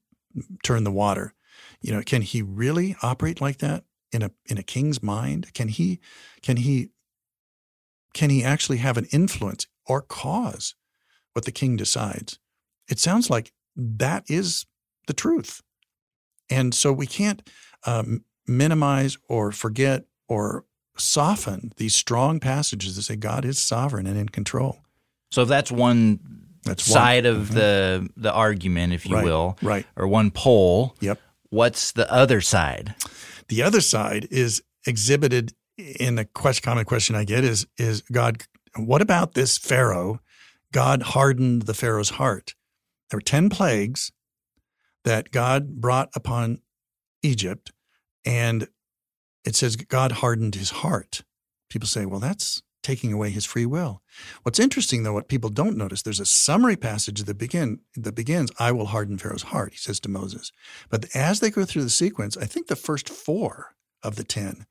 [0.64, 1.34] turn the water.
[1.82, 5.54] You know, can he really operate like that in a in a king's mind?
[5.54, 6.00] Can he
[6.42, 6.90] can he
[8.14, 10.76] can he actually have an influence or cause
[11.34, 12.40] what the king decides?
[12.90, 14.66] It sounds like that is
[15.08, 15.62] the truth.
[16.50, 17.48] And so we can't
[17.86, 20.66] um, minimize or forget or
[20.98, 24.80] soften these strong passages that say God is sovereign and in control.
[25.30, 26.20] So that's one
[26.64, 26.94] That's one.
[26.94, 29.86] side of the the argument, if you Right, will, right.
[29.96, 30.96] or one pole.
[31.02, 31.20] Yep.
[31.50, 32.96] What's the other side?
[33.48, 38.44] The other side is exhibited in the question, common question I get is, is God,
[38.76, 40.20] what about this Pharaoh?
[40.74, 42.56] God hardened the Pharaoh's heart.
[43.10, 44.12] There were 10 plagues
[45.06, 46.60] that God brought upon
[47.24, 47.72] Egypt,
[48.26, 48.68] and
[49.46, 51.24] it says God hardened his heart.
[51.70, 54.02] People say, well, that's taking away his free will.
[54.44, 58.50] What's interesting, though, what people don't notice, there's a summary passage that begin that begins,
[58.58, 60.54] "I will harden Pharaoh's heart," he says to Moses.
[60.90, 64.66] But as they go through the sequence, I think the first four of the ten,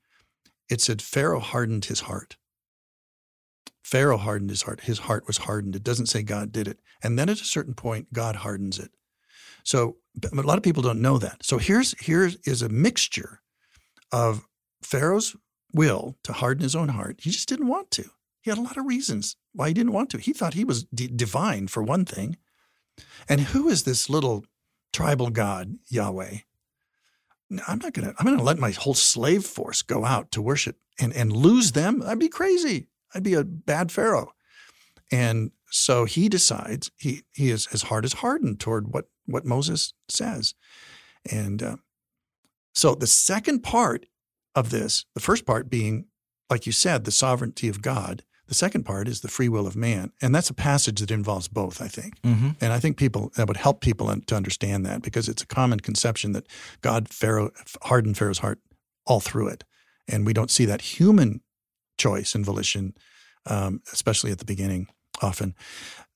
[0.70, 2.38] it said Pharaoh hardened his heart.
[3.84, 4.80] Pharaoh hardened his heart.
[4.80, 5.76] His heart was hardened.
[5.76, 6.80] It doesn't say God did it.
[7.02, 8.92] And then at a certain point, God hardens it.
[9.62, 9.98] So
[10.32, 11.44] a lot of people don't know that.
[11.44, 13.42] So here's here is a mixture
[14.10, 14.48] of
[14.82, 15.36] Pharaoh's
[15.76, 17.20] will to harden his own heart.
[17.22, 18.10] He just didn't want to.
[18.40, 20.18] He had a lot of reasons why he didn't want to.
[20.18, 22.36] He thought he was d- divine for one thing.
[23.28, 24.44] And who is this little
[24.92, 26.38] tribal god Yahweh?
[27.68, 28.14] I'm not gonna.
[28.18, 32.02] I'm gonna let my whole slave force go out to worship and and lose them.
[32.04, 32.88] I'd be crazy.
[33.14, 34.32] I'd be a bad pharaoh.
[35.12, 39.92] And so he decides he he is his heart is hardened toward what what Moses
[40.08, 40.54] says,
[41.30, 41.76] and uh,
[42.74, 44.06] so the second part
[44.56, 46.06] of this, the first part being,
[46.50, 48.24] like you said, the sovereignty of God.
[48.48, 51.48] The second part is the free will of man, and that's a passage that involves
[51.48, 51.82] both.
[51.82, 52.20] I think.
[52.22, 52.50] Mm-hmm.
[52.60, 55.80] And I think people that would help people to understand that because it's a common
[55.80, 56.46] conception that
[56.80, 57.50] God Pharaoh
[57.82, 58.60] hardened Pharaoh's heart
[59.04, 59.64] all through it,
[60.06, 61.40] and we don't see that human
[61.98, 62.94] choice and volition,
[63.46, 64.86] um, especially at the beginning,
[65.20, 65.54] often.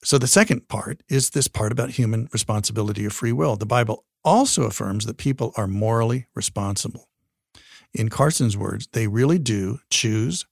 [0.05, 3.57] So the second part is this part about human responsibility or free will.
[3.57, 7.10] The Bible also affirms that people are morally responsible.
[7.92, 10.46] In Carson's words, they really do choose,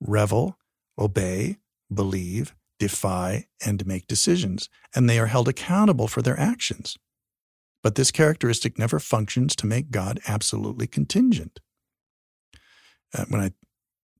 [0.00, 0.58] revel,
[0.98, 1.56] obey,
[1.92, 6.96] believe, defy, and make decisions, and they are held accountable for their actions.
[7.82, 11.60] But this characteristic never functions to make God absolutely contingent.
[13.16, 13.52] Uh, when I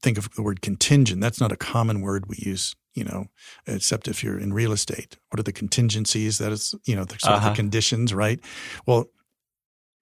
[0.03, 3.27] think of the word contingent, that's not a common word we use, you know,
[3.67, 5.17] except if you're in real estate.
[5.31, 6.39] What are the contingencies?
[6.39, 7.51] That is, you know, the sort Uh-huh.
[7.51, 8.41] the conditions, right?
[8.87, 9.07] Well,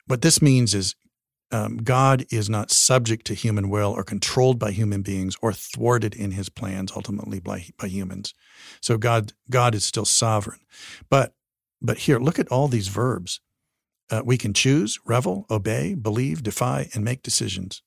[0.07, 0.95] what this means is
[1.53, 6.15] um, God is not subject to human will or controlled by human beings or thwarted
[6.15, 8.35] in his plans ultimately by, by humans.
[8.81, 10.61] So God God is still sovereign.
[11.09, 11.35] But
[11.83, 13.41] but here, look at all these verbs.
[14.11, 17.83] Uh, we can choose, revel, obey, believe, defy, and make decisions.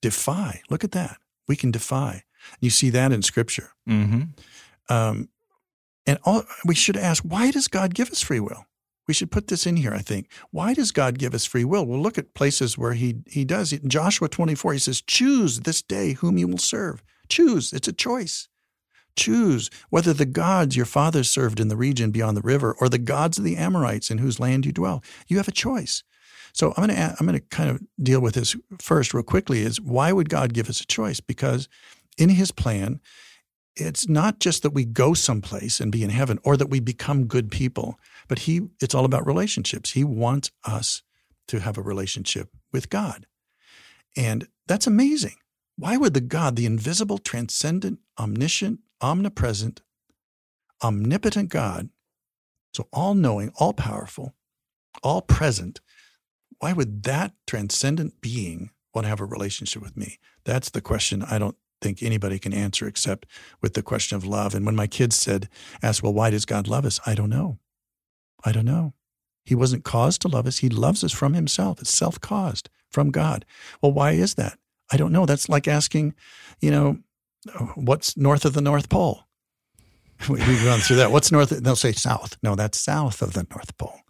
[0.00, 0.62] Defy.
[0.70, 1.18] Look at that.
[1.46, 2.24] We can defy.
[2.60, 3.72] You see that in Scripture.
[3.88, 4.22] Mm-hmm.
[4.88, 5.28] Um,
[6.06, 8.64] and all, we should ask, why does God give us free will?
[9.08, 10.30] We should put this in here, I think.
[10.50, 11.84] Why does God give us free will?
[11.86, 13.72] Well, look at places where he, he does.
[13.72, 17.02] In Joshua 24, he says, choose this day whom you will serve.
[17.28, 17.72] Choose.
[17.72, 18.48] It's a choice.
[19.16, 22.98] Choose whether the gods your fathers served in the region beyond the river or the
[22.98, 25.02] gods of the Amorites in whose land you dwell.
[25.26, 26.04] You have a choice.
[26.52, 29.62] So I'm going to I'm going to kind of deal with this first real quickly
[29.62, 31.20] is why would God give us a choice?
[31.20, 31.68] Because
[32.16, 33.00] in his plan,
[33.76, 37.26] it's not just that we go someplace and be in heaven or that we become
[37.26, 39.92] good people, but he it's all about relationships.
[39.92, 41.02] He wants us
[41.48, 43.26] to have a relationship with God.
[44.16, 45.36] And that's amazing.
[45.76, 49.82] Why would the God, the invisible, transcendent, omniscient, omnipresent,
[50.82, 51.90] omnipotent God,
[52.74, 54.34] so all knowing, all powerful,
[55.02, 55.80] all present,
[56.58, 60.18] why would that transcendent being want to have a relationship with me?
[60.44, 63.26] That's the question I don't think anybody can answer except
[63.62, 64.54] with the question of love.
[64.54, 65.48] And when my kids said,
[65.82, 66.98] asked, well, why does God love us?
[67.06, 67.58] I don't know.
[68.44, 68.94] I don't know.
[69.44, 70.58] He wasn't caused to love us.
[70.58, 71.80] He loves us from himself.
[71.80, 73.44] It's self caused from God.
[73.82, 74.58] Well, why is that?
[74.90, 75.26] I don't know.
[75.26, 76.14] That's like asking,
[76.60, 76.98] you know,
[77.74, 79.24] what's north of the North Pole?
[80.28, 81.12] We've gone through that.
[81.12, 81.50] What's north?
[81.50, 82.36] They'll say south.
[82.42, 84.00] No, that's south of the North Pole.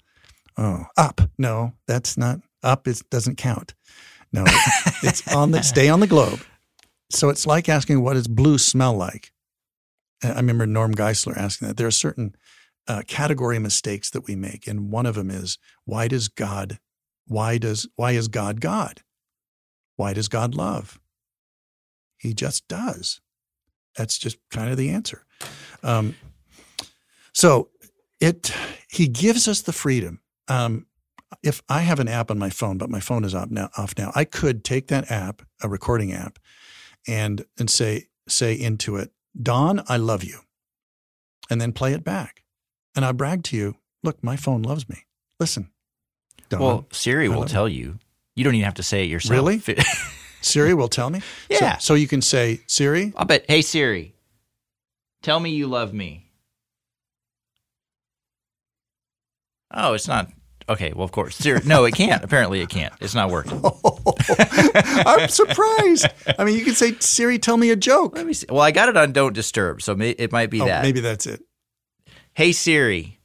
[0.56, 1.20] Oh, up.
[1.38, 2.88] No, that's not up.
[2.88, 3.74] It doesn't count.
[4.32, 4.44] No,
[5.02, 6.40] it's on the stay on the globe.
[7.10, 9.32] So it's like asking, what does blue smell like?
[10.22, 11.76] I remember Norm Geisler asking that.
[11.76, 12.34] There are certain
[12.88, 16.78] uh, category mistakes that we make, and one of them is, why does God,
[17.26, 19.02] why does, why is God God?
[19.96, 20.98] Why does God love?
[22.16, 23.20] He just does.
[23.96, 25.24] That's just kind of the answer.
[25.82, 26.16] Um,
[27.32, 27.70] so
[28.20, 28.52] it,
[28.90, 30.20] he gives us the freedom.
[30.48, 30.86] Um,
[31.42, 33.94] if I have an app on my phone, but my phone is off now, off
[33.98, 36.38] now, I could take that app, a recording app,
[37.06, 40.40] and and say say into it, Don, I love you,
[41.50, 42.42] and then play it back,
[42.98, 45.04] and I brag to you, look, my phone loves me.
[45.38, 45.70] Listen.
[46.50, 48.00] Well, Siri will tell you.
[48.34, 49.34] You don't even have to say it yourself.
[49.36, 49.62] Really?
[50.40, 51.20] Siri will tell me.
[51.48, 51.76] Yeah.
[51.78, 53.44] So, you can say, Siri, I'll bet.
[53.48, 54.14] Hey Siri,
[55.22, 56.30] Tell me you love me.
[59.72, 60.28] Oh, it's not.
[60.68, 61.36] Okay, well, of course.
[61.36, 62.22] Siri, no, it can't.
[62.24, 62.92] Apparently, it can't.
[63.00, 63.60] It's not working.
[65.06, 66.06] I'm surprised.
[66.38, 68.16] I mean, you can say, Siri, tell me a joke.
[68.16, 68.46] Let me see.
[68.48, 70.82] Well, I got it on Don't Disturb, so may, it might be Oh, that.
[70.82, 71.42] maybe that's it.
[72.38, 73.18] Hey Siri,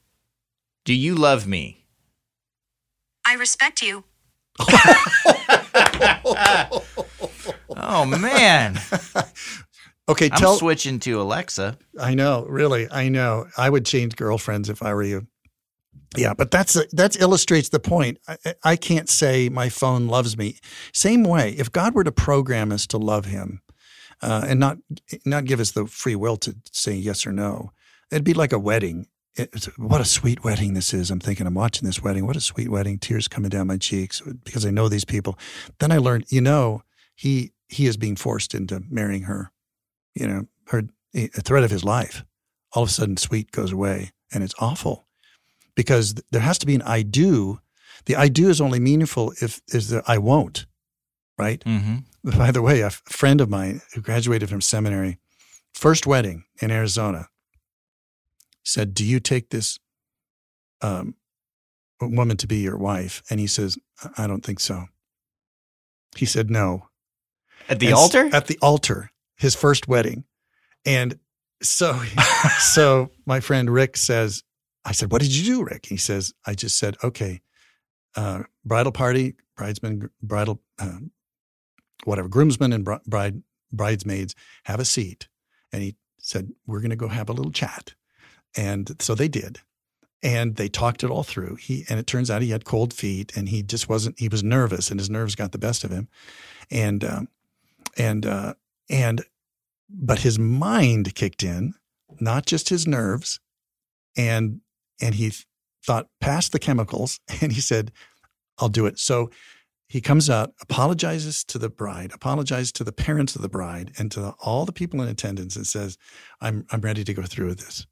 [0.85, 1.85] do you love me?
[3.23, 4.05] I respect you.
[7.77, 8.79] Oh man,
[10.09, 10.55] Okay, I'm tell.
[10.57, 11.77] switching to Alexa.
[11.99, 13.45] I know, really, I know.
[13.55, 15.27] I would change girlfriends if I were you.
[16.17, 18.17] Yeah, but that's that illustrates the point.
[18.27, 20.57] I, I can't say my phone loves me.
[20.91, 23.61] Same way, if God were to program us to love Him,
[24.23, 24.79] uh, and not
[25.23, 27.73] not give us the free will to say yes or no,
[28.13, 29.07] it'd be like a wedding.
[29.35, 31.09] It's, what a sweet wedding this is.
[31.09, 32.27] I'm thinking I'm watching this wedding.
[32.27, 32.99] What a sweet wedding.
[32.99, 35.37] Tears coming down my cheeks because I know these people.
[35.79, 36.83] Then I learned, you know,
[37.15, 39.51] he he is being forced into marrying her.
[40.13, 40.83] You know, her
[41.15, 42.23] a threat of his life.
[42.73, 45.07] All of a sudden, sweet goes away, and it's awful
[45.75, 47.59] because there has to be an I do.
[48.05, 50.67] The I do is only meaningful if is the I won't,
[51.37, 51.63] right?
[51.65, 52.37] Mm-hmm.
[52.37, 55.17] By the way, a friend of mine who graduated from seminary,
[55.73, 57.29] first wedding in Arizona,
[58.63, 59.79] said, "Do you take this
[60.81, 61.15] um,
[62.01, 63.77] woman to be your wife?" And he says,
[64.17, 64.85] "I don't think so."
[66.15, 66.89] He said, "No."
[67.69, 68.29] At the And s- altar?
[68.33, 70.25] At the altar, his first wedding,
[70.85, 71.19] and
[71.61, 71.99] so
[72.59, 74.43] so my friend Rick says,
[74.85, 77.41] "I said, what did you do, Rick?" He says, "I just said, okay,
[78.15, 80.99] uh, bridal party, bridesman, bridal." Uh,
[82.05, 85.29] whatever groomsmen and bri- bride bridesmaids have a seat
[85.71, 87.93] and he said we're going to go have a little chat
[88.55, 89.59] and so they did.
[90.21, 91.55] And they talked it all through.
[91.55, 94.43] He and it turns out he had cold feet and he just wasn't he was
[94.43, 96.07] nervous and his nerves got the best of him.
[96.71, 97.27] And um,
[97.97, 98.53] and uh,
[98.89, 99.23] and
[99.89, 101.73] but his mind kicked in
[102.21, 103.41] not just his nerves
[104.15, 104.61] and
[105.01, 105.45] and he th-
[105.85, 107.91] thought past the chemicals and he said
[108.59, 108.99] i'll do it.
[108.99, 109.29] So
[109.93, 114.11] he comes out, apologizes to the bride, apologizes to the parents of the bride, and
[114.11, 115.99] to the, all the people in attendance, and says,
[116.41, 117.85] "I'm I'm ready to go through with this."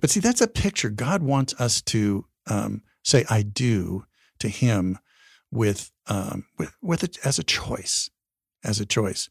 [0.00, 0.90] But see, that's a picture.
[0.90, 4.04] God wants us to um, say "I do"
[4.38, 4.98] to Him
[5.50, 8.10] with um, with with it as a choice,
[8.64, 9.28] as a choice.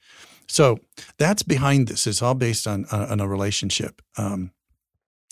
[0.47, 0.79] So
[1.17, 2.07] that's behind this.
[2.07, 4.01] It's all based on on a relationship.
[4.17, 4.51] Um,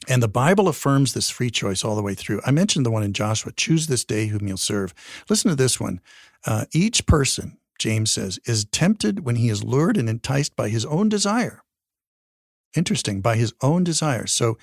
[0.08, 2.42] and the Bible affirms this free choice all the way through.
[2.46, 4.94] I mentioned the one in Joshua choose this day whom you'll serve.
[5.30, 6.00] Listen to this one.
[6.46, 10.86] Uh, each person, James says, is tempted when he is lured and enticed by his
[10.86, 11.64] own desire.
[12.76, 14.26] Interesting, by his own desire.
[14.26, 14.58] So,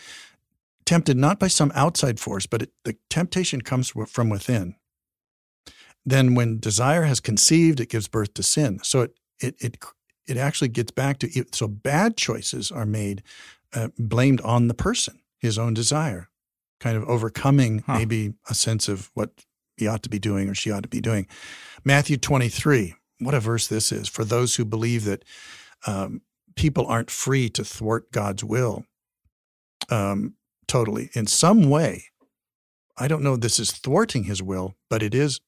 [0.87, 4.77] tempted not by some outside force, but it, the temptation comes from within.
[6.05, 8.79] Then, when desire has conceived, it gives birth to sin.
[8.83, 9.85] So, it, it, it,
[10.27, 13.23] it actually gets back to so bad choices are made,
[13.75, 16.29] uh, blamed on the person, his own desire,
[16.81, 17.99] kind of overcoming Huh.
[17.99, 19.31] maybe a sense of what
[19.77, 21.27] he ought to be doing or she ought to be doing.
[21.85, 25.25] Matthew 23, what a verse this is for those who believe that
[25.87, 26.23] um,
[26.55, 28.85] people aren't free to thwart God's will
[29.91, 30.35] um,
[30.69, 32.07] totally in some way.
[32.99, 35.41] I don't know this is thwarting his will, but it is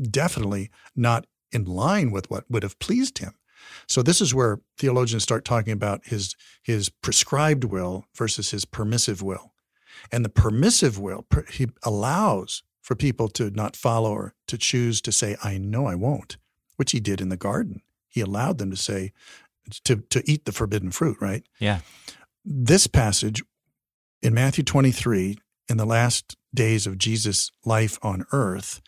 [0.00, 3.34] definitely not in line with what would have pleased him.
[3.88, 9.22] So this is where theologians start talking about his his prescribed will versus his permissive
[9.22, 9.52] will.
[10.12, 15.00] And the permissive will per- he allows for people to not follow or to choose
[15.02, 16.36] to say I know I won't,
[16.76, 17.82] which he did in the garden.
[18.08, 19.12] He allowed them to say
[19.84, 21.44] to to eat the forbidden fruit, right?
[21.58, 21.80] Yeah.
[22.44, 23.42] This passage
[24.22, 28.80] in Matthew 23 in the last days of Jesus' life on earth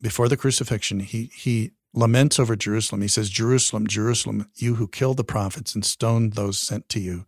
[0.00, 3.02] before the crucifixion, he he laments over Jerusalem.
[3.02, 7.26] He says, Jerusalem, Jerusalem, you who killed the prophets and stoned those sent to you.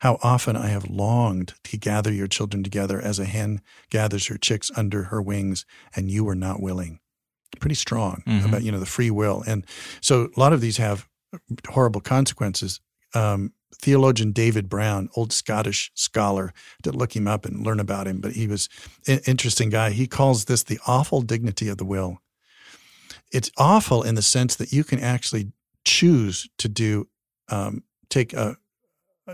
[0.00, 4.36] How often I have longed to gather your children together as a hen gathers her
[4.36, 5.64] chicks under her wings,
[5.96, 7.00] and you were not willing.
[7.60, 8.44] Pretty strong Mhm.
[8.46, 9.42] about, you know, the free will.
[9.46, 9.64] And
[10.00, 11.08] so a lot of these have
[11.68, 12.80] horrible consequences.
[13.14, 16.52] Um, theologian David Brown, old Scottish scholar,
[16.82, 18.68] to look him up and learn about him, but he was
[19.06, 19.90] an interesting guy.
[19.90, 22.18] He calls this the awful dignity of the will.
[23.32, 25.52] It's awful in the sense that you can actually
[25.84, 27.08] choose to do
[27.48, 28.56] um, take a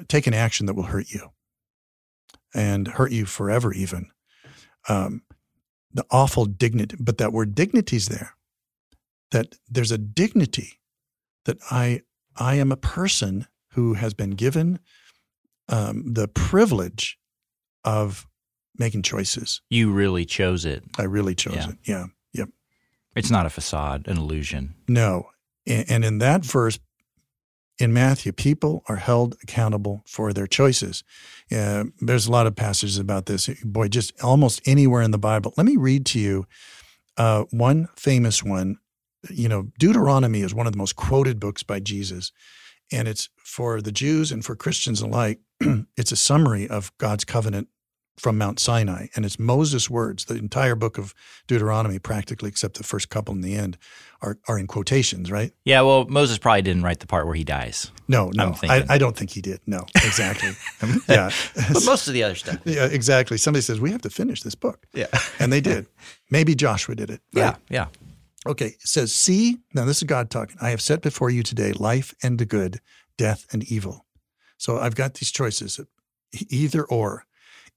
[0.08, 1.30] take an action that will hurt you
[2.54, 4.10] and hurt you forever even.
[4.88, 5.22] Um,
[5.92, 8.34] the awful dignity but that word dignity is there.
[9.30, 10.80] That there's a dignity
[11.44, 12.02] that i
[12.36, 14.78] i am a person who has been given
[15.68, 17.18] um, the privilege
[17.84, 18.26] of
[18.78, 20.84] making choices You really chose it.
[20.98, 21.68] i really chose Yeah.
[21.70, 22.04] it yeah
[22.34, 22.48] Yep.
[23.16, 24.74] It's not a facade, an illusion.
[24.86, 25.30] No.
[25.66, 26.78] And and in that verse,
[27.80, 31.04] in Matthew, people are held accountable for their choices.
[31.50, 33.48] Uh, there's a lot of passages about this.
[33.64, 35.52] Boy, just almost anywhere in the Bible.
[35.56, 36.46] Let me read to you
[37.16, 38.76] uh, one famous one.
[39.30, 42.30] You know, Deuteronomy is one of the most quoted books by Jesus,
[42.92, 45.40] and it's for the Jews and for Christians alike.
[45.96, 47.68] it's a summary of God's covenant
[48.18, 49.06] from Mount Sinai.
[49.14, 50.24] And it's Moses' words.
[50.26, 51.14] The entire book of
[51.46, 53.78] Deuteronomy, practically, except the first couple in the end,
[54.20, 55.52] are, are in quotations, right?
[55.64, 57.92] Yeah, well, Moses probably didn't write the part where he dies.
[58.08, 58.56] No, no.
[58.64, 59.60] I, I, don't think he did.
[59.66, 60.50] No, exactly.
[61.08, 61.30] yeah.
[61.54, 62.58] but most of the other stuff.
[62.64, 63.38] Yeah, exactly.
[63.38, 64.86] Somebody says, we have to finish this book.
[64.92, 65.06] Yeah.
[65.38, 65.86] and they did.
[66.30, 67.20] Maybe Joshua did it.
[67.32, 67.42] Right?
[67.42, 67.86] Yeah, yeah.
[68.48, 70.56] Okay, it says, See, now this is God talking.
[70.58, 72.80] I have set before you today life and the good,
[73.18, 74.06] death and evil.
[74.56, 75.78] So I've got these choices
[76.48, 77.26] either or.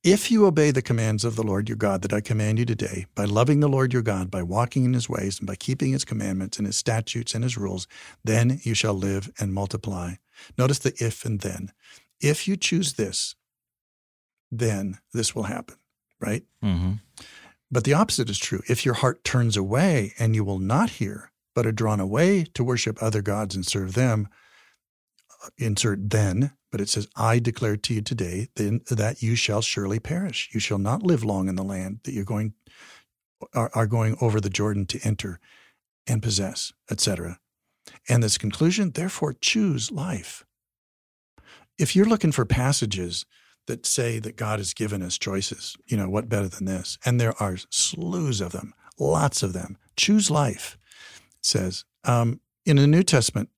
[0.03, 3.05] If you obey the commands of the Lord your God that I command you today,
[3.13, 6.05] by loving the Lord your God, by walking in his ways, and by keeping his
[6.05, 7.85] commandments and his statutes and his rules,
[8.23, 10.13] then you shall live and multiply.
[10.57, 11.71] Notice the if and then.
[12.19, 13.35] If you choose this,
[14.49, 15.75] then this will happen,
[16.19, 16.43] right?
[16.63, 16.93] Mm-hmm.
[17.71, 18.61] But the opposite is true.
[18.67, 22.63] If your heart turns away and you will not hear, but are drawn away to
[22.63, 24.27] worship other gods and serve them,
[25.43, 29.61] uh, insert then, but it says, I declare to you today then that you shall
[29.61, 30.49] surely perish.
[30.53, 32.53] You shall not live long in the land that you're going
[33.53, 35.39] are, are going over the Jordan to enter
[36.07, 37.39] and possess, etc.
[38.07, 40.45] And this conclusion, therefore, choose life.
[41.77, 43.25] If you're looking for passages
[43.67, 46.97] that say that God has given us choices, you know, what better than this?
[47.05, 49.77] And there are slews of them, lots of them.
[49.95, 50.77] Choose life,
[51.41, 51.85] says.
[52.03, 53.49] Um, in the New Testament,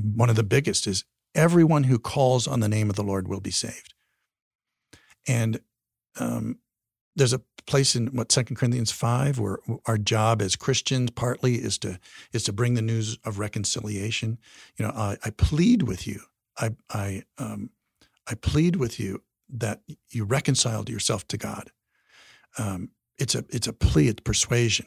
[0.00, 1.04] one of the biggest is
[1.34, 3.94] everyone who calls on the name of the Lord will be saved.
[5.28, 5.60] And
[6.18, 6.58] um,
[7.14, 11.78] there's a place in what Second Corinthians five where our job as Christians partly is
[11.78, 11.98] to
[12.32, 14.38] is to bring the news of reconciliation.
[14.76, 16.22] You know, I, I plead with you.
[16.58, 17.70] I I um,
[18.26, 19.22] I plead with you
[19.52, 21.70] that you reconciled yourself to God.
[22.58, 24.86] Um, it's a it's a plea, it's persuasion.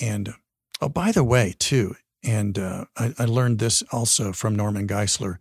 [0.00, 0.34] And
[0.80, 5.38] oh, by the way, too, and uh, I, I, learned this also from Norman Geisler,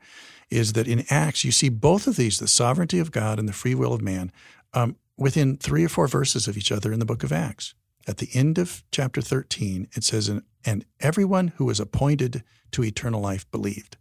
[0.49, 3.53] is that in Acts you see both of these, the sovereignty of God and the
[3.53, 4.31] free will of man,
[4.73, 7.73] um, within three or four verses of each other in the book of Acts.
[8.07, 10.31] At the end of chapter 13, it says,
[10.63, 13.97] And everyone who was appointed to eternal life believed.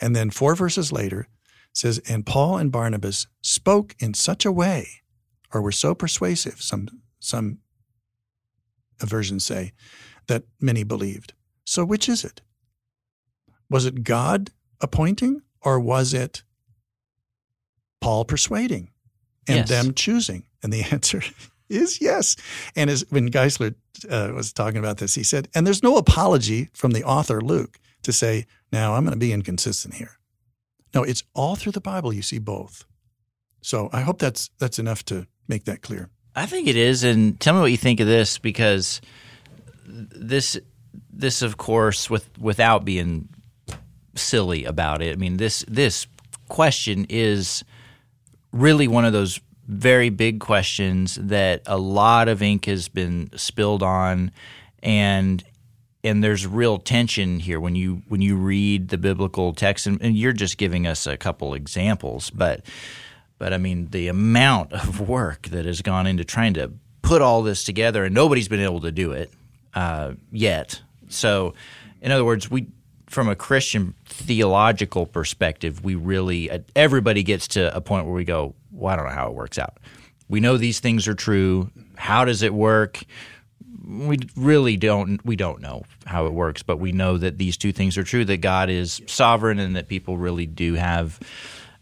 [0.00, 1.28] And then four verses later,
[1.78, 4.88] says, And Paul and Barnabas spoke in such a way,
[5.52, 6.88] or were so persuasive, some,
[7.20, 7.58] some
[9.00, 9.72] versions say,
[10.26, 11.32] that many believed.
[11.64, 12.42] So, which is it?
[13.70, 14.50] Was it God
[14.80, 16.42] appointing or was it
[18.00, 18.90] Paul persuading
[19.46, 19.68] and yes.
[19.68, 20.44] them choosing?
[20.62, 21.22] And the answer
[21.68, 22.36] is yes.
[22.74, 23.74] And as when Geisler
[24.08, 27.78] uh, was talking about this, he said, and there's no apology from the author, Luke,
[28.02, 30.17] to say, now I'm going to be inconsistent here.
[30.94, 32.84] No, it's all through the Bible you see both.
[33.60, 36.10] So I hope that's that's enough to make that clear.
[36.34, 37.04] I think it is.
[37.04, 39.00] And tell me what you think of this because
[39.86, 40.58] this
[41.10, 43.28] this, of course, with without being
[44.14, 45.12] silly about it.
[45.12, 46.06] I mean, this this
[46.48, 47.64] question is
[48.52, 53.82] really one of those very big questions that a lot of ink has been spilled
[53.82, 54.30] on,
[54.82, 55.44] and
[56.04, 60.16] and there's real tension here when you when you read the biblical text, and, and
[60.16, 62.64] you're just giving us a couple examples, but
[63.38, 66.72] but I mean the amount of work that has gone into trying to
[67.02, 69.32] put all this together, and nobody's been able to do it
[69.74, 70.82] uh, yet.
[71.08, 71.54] So,
[72.00, 72.66] in other words, we
[73.06, 78.54] from a Christian theological perspective, we really everybody gets to a point where we go,
[78.70, 79.78] well, I don't know how it works out.
[80.28, 81.70] We know these things are true.
[81.96, 83.02] How does it work?
[83.88, 87.72] We really don't we don't know how it works, but we know that these two
[87.72, 91.18] things are true: that God is sovereign and that people really do have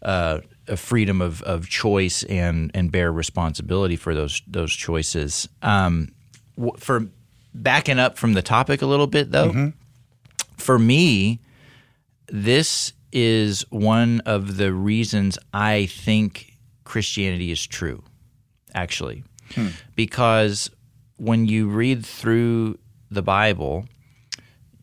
[0.01, 5.49] uh, a freedom of, of choice and and bear responsibility for those those choices.
[5.61, 6.13] Um,
[6.77, 7.07] for
[7.53, 9.69] backing up from the topic a little bit, though, mm-hmm.
[10.55, 11.39] for me,
[12.27, 16.53] this is one of the reasons I think
[16.83, 18.03] Christianity is true,
[18.73, 19.23] actually.
[19.55, 19.67] Hmm.
[19.95, 20.69] Because
[21.17, 22.79] when you read through
[23.11, 23.85] the Bible,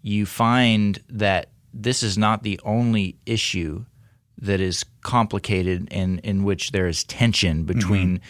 [0.03, 3.85] you find that this is not the only issue
[4.39, 8.25] that is complicated and in which there is tension between mm-hmm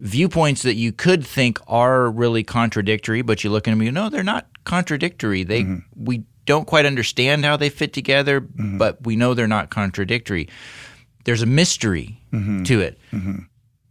[0.00, 4.08] viewpoints that you could think are really contradictory, but you look at them, you know,
[4.08, 5.42] they're not contradictory.
[5.42, 5.78] They mm-hmm.
[5.96, 8.78] we don't quite understand how they fit together, mm-hmm.
[8.78, 10.48] but we know they're not contradictory.
[11.24, 12.62] There's a mystery mm-hmm.
[12.64, 13.38] to it, mm-hmm.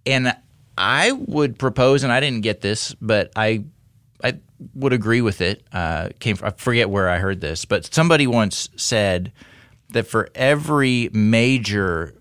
[0.06, 0.36] and
[0.78, 3.66] I would propose, and I didn't get this, but I
[4.24, 4.40] I
[4.74, 5.64] would agree with it.
[5.72, 9.32] Uh, came from, I forget where I heard this, but somebody once said
[9.90, 12.16] that for every major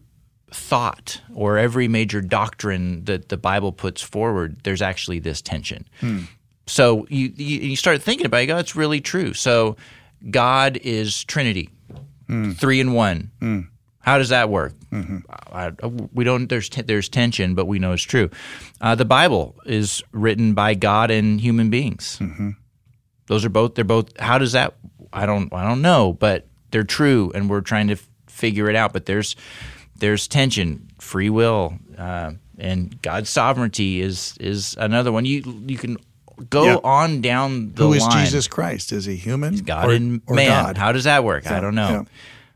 [0.53, 5.87] thought or every major doctrine that the Bible puts forward, there's actually this tension.
[6.01, 6.23] Hmm.
[6.67, 9.35] So you, you you start thinking about it, go, it's really true.
[9.35, 9.77] So
[10.31, 11.71] God is Trinity,
[12.27, 12.53] hmm.
[12.53, 13.31] three in one.
[13.41, 13.61] Hmm.
[14.05, 14.75] How does that work?
[14.93, 16.49] I, I- we don't.
[16.49, 18.29] There's te- there's tension, but we know it's true.
[18.81, 22.21] Uh, the Bible is written by God and human beings.
[23.27, 23.75] Those are both.
[23.75, 24.19] They're both.
[24.21, 24.75] How does that?
[25.13, 25.53] I don't.
[25.55, 28.93] I don't know, but they're true, and we're trying to f- figure it out.
[28.93, 29.37] But there's
[29.97, 35.25] there's tension, free will, uh, and God's sovereignty is is another one.
[35.25, 35.97] You you can
[36.51, 36.77] go Yeah.
[36.85, 38.25] on down the Who is line.
[38.25, 38.93] Jesus Christ?
[38.93, 39.57] Is he human?
[39.59, 40.49] God or, and or man.
[40.65, 40.77] God?
[40.77, 41.51] How does that work?
[41.51, 41.89] I don't know.
[41.91, 42.03] yeah.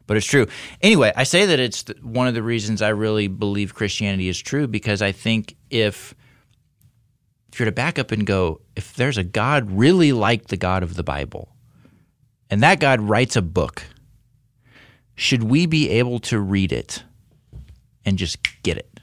[0.09, 0.49] But it's true.
[0.83, 4.67] Anyway, I say that it's one of the reasons I really believe Christianity is true
[4.67, 6.17] because I think if
[7.53, 10.83] if you're to back up and go, if there's a God really like the God
[10.83, 11.55] of the Bible,
[12.51, 13.85] and that God writes a book,
[15.15, 17.05] should we be able to read it
[18.05, 18.99] and just get it?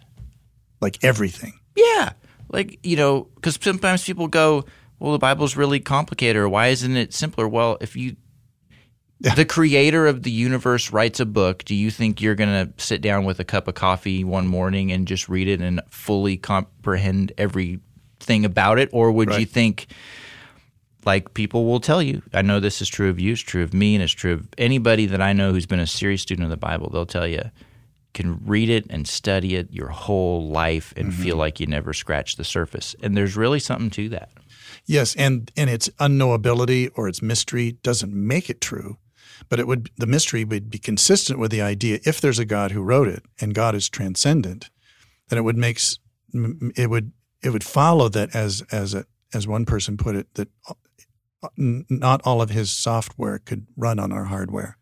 [0.85, 1.53] like everything.
[1.75, 2.13] Yeah.
[2.49, 4.65] Like, you know, because sometimes people go,
[4.99, 7.47] well, the Bible's really complicated, or why isn't it simpler?
[7.47, 8.15] Well, if you,
[9.19, 13.01] the creator of the universe writes a book, do you think you're going to sit
[13.01, 17.31] down with a cup of coffee one morning and just read it and fully comprehend
[17.37, 18.89] everything about it?
[18.91, 19.87] Or would you think,
[21.05, 23.73] like people will tell you, I know this is true of you, it's true of
[23.73, 26.49] me, and it's true of anybody that I know who's been a serious student of
[26.49, 27.51] the Bible, they'll tell you,
[28.13, 31.21] can read it and study it your whole life and mm-hmm.
[31.21, 32.95] feel like you never scratched the surface.
[33.03, 34.29] And there's really something to that.
[34.85, 38.97] Yes, and and its unknowability or its mystery doesn't make it true,
[39.49, 42.71] but it would the mystery would be consistent with the idea if there's a God
[42.71, 44.69] who wrote it and God is transcendent,
[45.29, 45.99] then it would makes
[46.75, 47.11] it would
[47.41, 50.73] it would follow that as as a as one person put it that uh,
[51.57, 54.77] not all of his software could run on our hardware,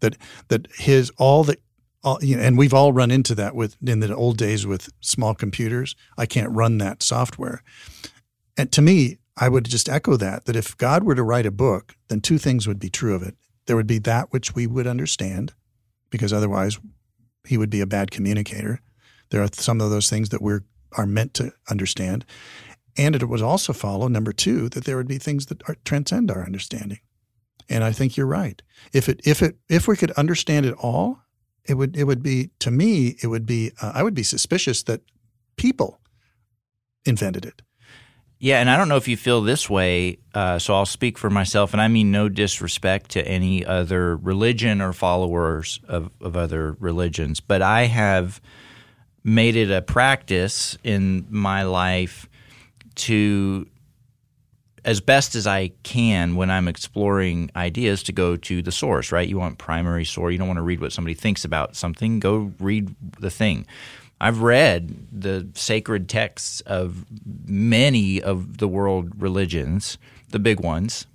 [0.00, 0.16] that
[0.48, 1.56] that his all the
[2.02, 4.88] all, you know, and we've all run into that with in the old days with
[5.00, 5.94] small computers.
[6.16, 7.62] I can't run that software.
[8.56, 11.50] And to me, I would just echo that that if God were to write a
[11.50, 13.36] book, then two things would be true of it.
[13.66, 15.52] There would be that which we would understand,
[16.10, 16.78] because otherwise
[17.46, 18.80] he would be a bad communicator.
[19.30, 20.64] There are some of those things that we're
[20.96, 22.24] are meant to understand.
[22.96, 26.30] And it would also follow, number two, that there would be things that are, transcend
[26.30, 26.98] our understanding.
[27.68, 28.60] And I think you're right.
[28.92, 31.20] If it if it if we could understand it all,
[31.64, 34.82] it would it would be to me it would be uh, I would be suspicious
[34.84, 35.02] that
[35.56, 36.00] people
[37.04, 37.62] invented it.
[38.42, 41.28] Yeah, and I don't know if you feel this way, uh, so I'll speak for
[41.28, 46.74] myself, and I mean no disrespect to any other religion or followers of, of other
[46.80, 48.40] religions, but I have
[49.22, 52.30] made it a practice in my life
[52.94, 53.66] to,
[54.86, 59.28] as best as I can when I'm exploring ideas, to go to the source, right?
[59.28, 60.32] You want primary source.
[60.32, 63.66] You don't want to read what somebody thinks about something, go read the thing.
[64.20, 67.06] I've read the sacred texts of
[67.46, 69.96] many of the world religions,
[70.28, 71.06] the big ones,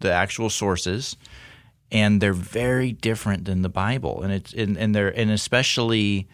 [0.00, 1.16] the actual sources,
[1.92, 4.22] and they're very different than the Bible.
[4.22, 6.26] And it's and, and they're and especially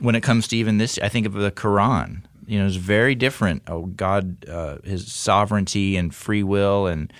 [0.00, 2.22] when it comes to even this, I think of the Quran.
[2.46, 3.62] You know, it's very different.
[3.68, 7.12] Oh, God, uh, His sovereignty and free will, and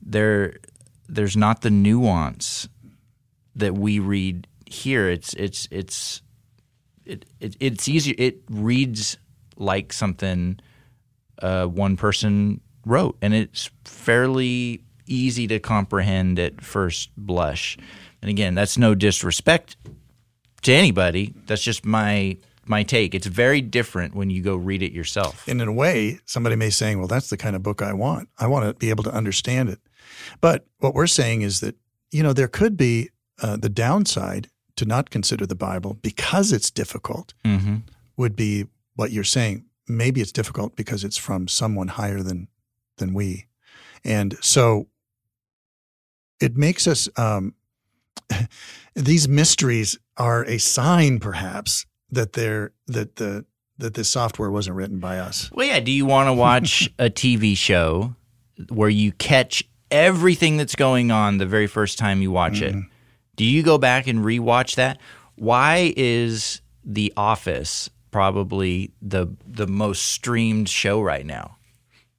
[0.00, 0.58] there,
[1.08, 2.68] there's not the nuance
[3.56, 5.08] that we read here.
[5.08, 6.22] It's it's it's
[7.08, 8.14] it, it it's easier.
[8.18, 9.16] It reads
[9.56, 10.60] like something
[11.40, 17.78] uh, one person wrote, and it's fairly easy to comprehend at first blush.
[18.20, 19.76] And again, that's no disrespect
[20.62, 21.34] to anybody.
[21.46, 22.36] That's just my
[22.66, 23.14] my take.
[23.14, 25.48] It's very different when you go read it yourself.
[25.48, 28.28] And in a way, somebody may say, well, that's the kind of book I want.
[28.38, 29.78] I want to be able to understand it.
[30.40, 31.76] But what we're saying is that,
[32.10, 33.08] you know, there could be
[33.40, 34.48] uh, the downside
[34.78, 37.76] to not consider the Bible because it's difficult Mm-hmm.
[38.16, 38.66] would be
[38.96, 39.64] what you're saying.
[39.86, 42.48] Maybe it's difficult because it's from someone higher than
[42.96, 43.46] than we.
[44.04, 44.88] And so
[46.40, 47.54] it makes us um,
[48.94, 53.44] these mysteries are a sign perhaps that they're that the
[53.78, 55.50] that this software wasn't written by us.
[55.52, 55.78] Well, yeah.
[55.80, 58.14] Do you want to watch a TV show
[58.70, 62.74] where you catch everything that's going on the very first time you watch it?
[63.38, 64.98] Do you go back and rewatch that?
[65.36, 71.56] Why is The Office probably the the most streamed show right now?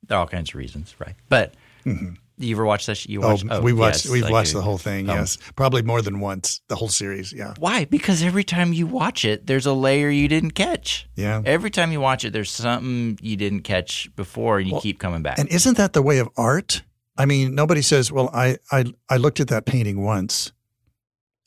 [0.07, 1.15] There are all kinds of reasons, right?
[1.27, 1.53] But
[1.85, 3.05] you ever watch that?
[3.05, 3.43] You Oh, watch?
[3.61, 5.37] we watched we've like watched a- the whole thing, um, yes.
[5.55, 7.53] Probably more than once, the whole series, yeah.
[7.59, 7.83] Why?
[7.85, 11.07] Because every time you watch it, there's a layer you didn't catch.
[11.15, 11.41] Yeah.
[11.45, 15.21] Every time you watch it, there's something you didn't catch before, and you keep coming
[15.21, 15.37] back.
[15.37, 16.81] And isn't that the way of art?
[17.17, 20.53] I mean, nobody says, "Well, I I I looked at that painting once.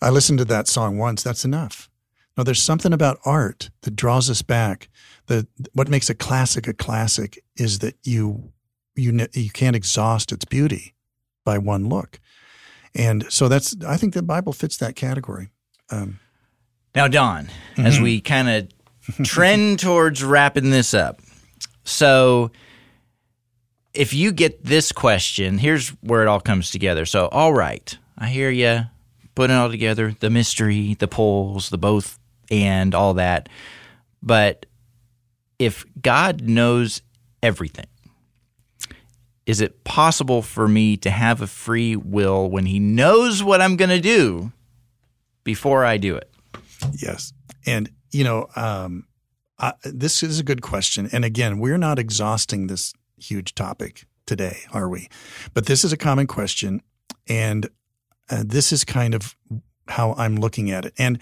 [0.02, 1.22] I listened to that song once.
[1.22, 1.88] That's enough.
[2.36, 4.88] Now, there's something about art that draws us back.
[5.26, 8.52] The what makes a classic a classic is that you
[8.96, 10.94] you you can't exhaust its beauty
[11.44, 12.18] by one look,
[12.94, 15.50] and so that's I think the Bible fits that category.
[15.90, 16.18] Um,
[16.94, 18.02] Now, Don, as Mm-hmm.
[18.02, 18.68] we kind of
[19.24, 21.20] trend towards wrapping this up,
[21.84, 22.50] so
[23.94, 27.04] if you get this question, here's where it all comes together.
[27.04, 28.82] So, all right, I hear you
[29.34, 32.18] putting it all together the mystery, the poles, the both,
[32.50, 33.48] and all that.
[34.22, 34.66] But
[35.58, 37.02] if God knows
[37.42, 37.86] everything,
[39.46, 43.76] is it possible for me to have a free will when He knows what I'm
[43.76, 44.52] going to do
[45.44, 46.30] before I do it?
[46.92, 47.32] Yes.
[47.66, 49.06] And, you know, um,
[49.84, 51.08] this is a good question.
[51.12, 55.08] And again, we're not exhausting this huge topic today, are we?
[55.54, 56.82] But this is a common question.
[57.28, 57.68] And
[58.30, 59.36] uh, this is kind of
[59.88, 60.94] how I'm looking at it.
[60.98, 61.20] And,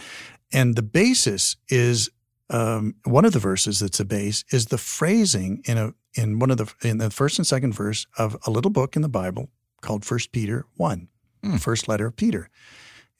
[0.52, 2.10] and the basis is
[2.50, 6.50] um, one of the verses that's a base is the phrasing in a in one
[6.50, 9.48] of the in the first and second verse of a little book in the Bible
[9.80, 11.08] called First Peter one,
[11.42, 12.50] the first letter of Peter.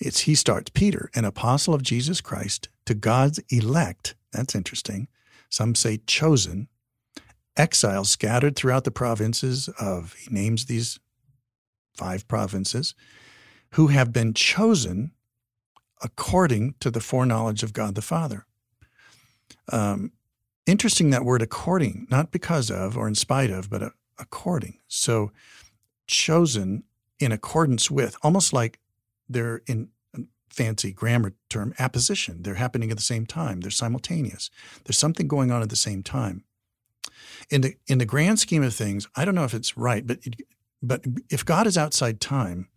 [0.00, 4.16] It's he starts Peter, an apostle of Jesus Christ, to God's elect.
[4.32, 5.08] That's interesting.
[5.48, 6.68] Some say chosen,
[7.56, 10.14] exiles scattered throughout the provinces of.
[10.14, 10.98] He names these
[11.94, 12.94] five provinces,
[13.72, 15.12] who have been chosen
[16.02, 18.46] according to the foreknowledge of God the Father.
[19.70, 20.12] Um,
[20.66, 24.78] interesting that word according, not because of or in spite of, but uh, according.
[24.88, 25.30] So
[26.06, 26.84] chosen
[27.18, 28.80] in accordance with, almost like
[29.28, 29.90] they're in
[30.50, 32.42] fancy grammar term, apposition.
[32.42, 33.60] They're happening at the same time.
[33.60, 34.50] They're simultaneous.
[34.84, 36.44] There's something going on at the same time.
[37.48, 40.18] In the in the grand scheme of things, I don't know if it's right, but
[40.24, 40.36] it,
[40.82, 42.68] but if God is outside time,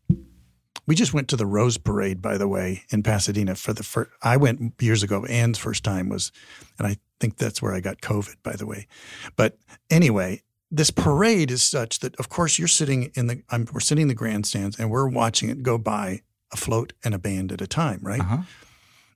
[0.85, 4.11] we just went to the Rose Parade, by the way, in Pasadena for the first.
[4.21, 5.25] I went years ago.
[5.25, 6.31] Anne's first time was,
[6.77, 8.87] and I think that's where I got COVID, by the way.
[9.35, 9.57] But
[9.89, 13.43] anyway, this parade is such that, of course, you're sitting in the.
[13.49, 16.21] I'm, we're sitting in the grandstands and we're watching it go by
[16.51, 18.21] a float and a band at a time, right?
[18.21, 18.37] Uh-huh.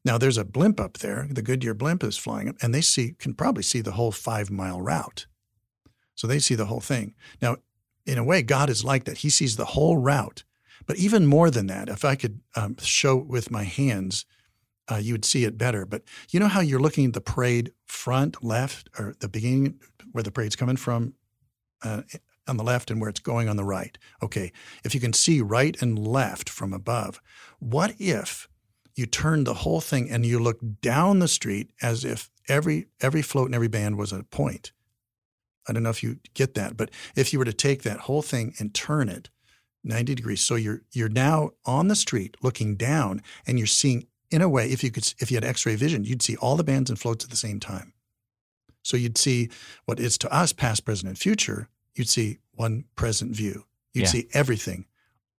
[0.05, 1.27] Now there's a blimp up there.
[1.29, 4.49] The Goodyear blimp is flying up, and they see can probably see the whole five
[4.49, 5.25] mile route.
[6.15, 7.13] So they see the whole thing.
[7.41, 7.57] Now,
[8.05, 9.19] in a way, God is like that.
[9.19, 10.43] He sees the whole route.
[10.87, 14.25] But even more than that, if I could um, show with my hands,
[14.89, 15.85] uh, you would see it better.
[15.85, 19.79] But you know how you're looking at the parade front, left, or the beginning
[20.13, 21.13] where the parade's coming from
[21.83, 22.03] uh,
[22.47, 23.97] on the left and where it's going on the right.
[24.23, 24.51] Okay,
[24.83, 27.21] if you can see right and left from above,
[27.59, 28.47] what if
[28.95, 33.21] you turn the whole thing and you look down the street as if every every
[33.21, 34.71] float and every band was a point?
[35.67, 38.21] I don't know if you get that, but if you were to take that whole
[38.21, 39.29] thing and turn it
[39.87, 44.41] 90 degrees, so you're you're now on the street looking down and you're seeing in
[44.41, 46.89] a way, if you could if you had x-ray vision, you'd see all the bands
[46.89, 47.93] and floats at the same time.
[48.83, 49.49] So you'd see
[49.85, 51.69] what is to us past, present, and future.
[51.95, 53.65] You'd see one present view.
[53.93, 54.09] You'd Yeah.
[54.09, 54.85] see everything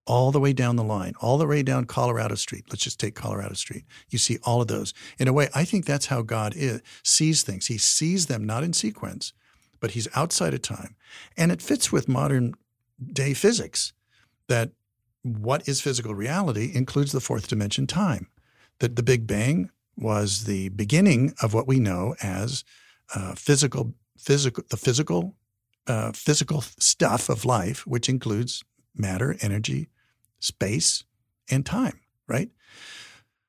[0.06, 2.64] all the way down the line, all the way down Colorado Street.
[2.70, 3.84] Let's just take Colorado Street.
[4.08, 4.94] You see all of those.
[5.18, 7.66] In a way, I think that's how God is, sees things.
[7.66, 9.34] He sees them not in sequence,
[9.80, 10.96] but he's outside of time.
[11.36, 12.54] And it fits with modern
[13.12, 13.92] day physics
[14.48, 14.72] that
[15.22, 18.28] what is physical reality includes the fourth dimension time.
[18.80, 22.64] That the Big Bang was the beginning of what we know as
[23.14, 25.34] uh, physical, physical, the physical,
[25.86, 28.62] uh, physical stuff of life, which includes
[28.94, 29.88] matter, energy,
[30.38, 31.04] space,
[31.50, 32.00] and time.
[32.26, 32.50] Right.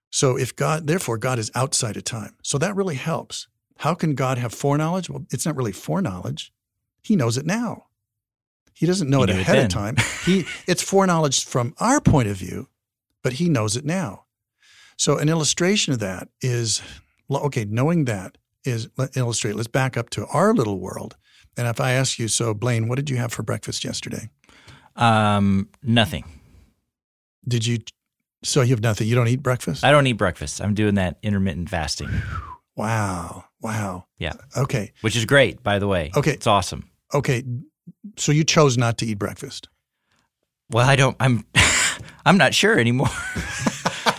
[0.09, 2.35] So if God, therefore, God is outside of time.
[2.41, 3.47] So that really helps.
[3.77, 5.09] How can God have foreknowledge?
[5.09, 6.51] Well, it's not really foreknowledge.
[7.01, 7.85] He knows it now.
[8.79, 9.97] He doesn't know He it knew it ahead of time.
[10.25, 12.69] He it's foreknowledge from our point of view,
[13.21, 14.23] but he knows it now.
[14.95, 16.81] So an illustration of that is
[17.29, 19.55] okay, knowing that is let illustrate.
[19.55, 21.17] Let's back up to our little world.
[21.57, 24.29] And if I ask you, so Blaine, what did you have for breakfast yesterday?
[24.95, 26.23] Um, nothing.
[27.45, 27.79] Did you
[28.43, 29.09] so you have nothing.
[29.09, 29.83] You don't eat breakfast?
[29.83, 30.61] I don't eat breakfast.
[30.61, 32.09] I'm doing that intermittent fasting,
[32.77, 33.43] wow.
[33.61, 34.05] Wow.
[34.17, 34.35] Yeah.
[34.55, 34.93] Okay.
[35.01, 36.11] which is great, by the way.
[36.15, 36.31] Okay.
[36.31, 36.89] It's awesome.
[37.13, 37.43] Okay.
[38.17, 39.69] So you chose not to eat breakfast.
[40.71, 41.15] Well, I don't.
[41.19, 41.45] I'm.
[42.25, 43.07] I'm not sure anymore.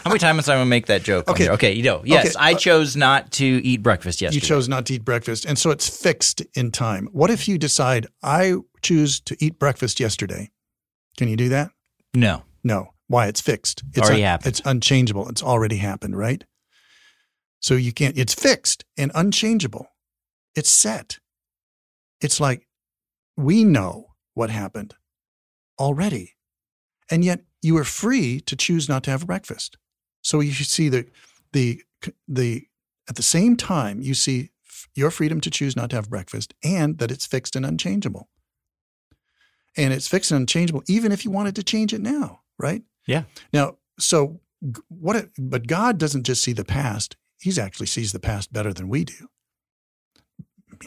[0.03, 1.29] How many times am I gonna make that joke?
[1.29, 1.49] Okay.
[1.51, 1.73] Okay.
[1.73, 2.03] You know.
[2.05, 2.45] Yes, Okay.
[2.45, 4.43] I chose not to eat breakfast yesterday.
[4.43, 5.45] You chose not to eat breakfast.
[5.45, 7.09] And so it's fixed in time.
[7.13, 10.51] What if you decide, I choose to eat breakfast yesterday?
[11.17, 11.71] Can you do that?
[12.15, 12.43] No.
[12.65, 12.95] No.
[13.09, 13.27] Why?
[13.27, 13.83] It's fixed.
[13.95, 14.49] It's Already happened.
[14.49, 15.29] It's unchangeable.
[15.29, 16.45] It's already happened, right?
[17.61, 19.87] So you can't, it's fixed and unchangeable.
[20.57, 21.19] It's set.
[22.21, 22.67] It's like
[23.41, 24.95] we know what happened
[25.79, 26.37] already.
[27.11, 29.77] And yet you are free to choose not to have breakfast.
[30.23, 31.07] So you see the
[31.53, 31.83] the
[32.29, 32.67] the
[33.09, 36.55] at the same time you see f- your freedom to choose not to have breakfast
[36.63, 38.29] and that it's fixed and unchangeable.
[39.77, 42.83] And it's fixed and unchangeable even if you wanted to change it now, right?
[43.07, 43.25] Yeah.
[43.53, 44.41] Now, so
[44.89, 48.73] what it, but God doesn't just see the past, he's actually sees the past better
[48.73, 49.29] than we do.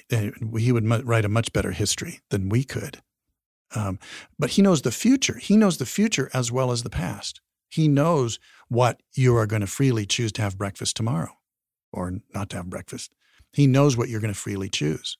[0.09, 3.01] And He would write a much better history than we could.
[3.75, 3.99] Um,
[4.37, 5.37] but he knows the future.
[5.37, 7.41] He knows the future as well as the past.
[7.69, 11.31] He knows what you are going to freely choose to have breakfast tomorrow
[11.91, 13.13] or not to have breakfast.
[13.51, 15.17] He knows what you're going to freely choose.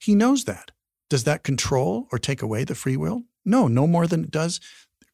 [0.00, 0.70] He knows that.
[1.10, 3.24] Does that control or take away the free will?
[3.44, 4.60] No, no more than it does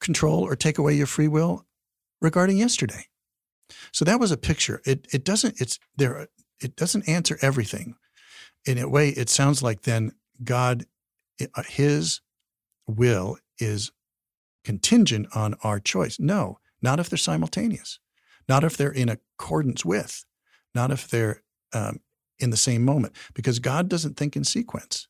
[0.00, 1.66] control or take away your free will
[2.20, 3.06] regarding yesterday.
[3.92, 4.82] So that was a picture.
[4.84, 6.28] It it doesn't it's there
[6.60, 7.96] it doesn't answer everything.
[8.66, 10.12] In a way it sounds like then
[10.42, 10.86] God
[11.54, 12.20] uh, his
[12.86, 13.92] will is
[14.64, 16.18] contingent on our choice.
[16.18, 17.98] No, not if they're simultaneous,
[18.48, 20.24] not if they're in accordance with,
[20.74, 21.42] not if they're
[21.72, 22.00] um,
[22.38, 25.08] in the same moment, because God doesn't think in sequence.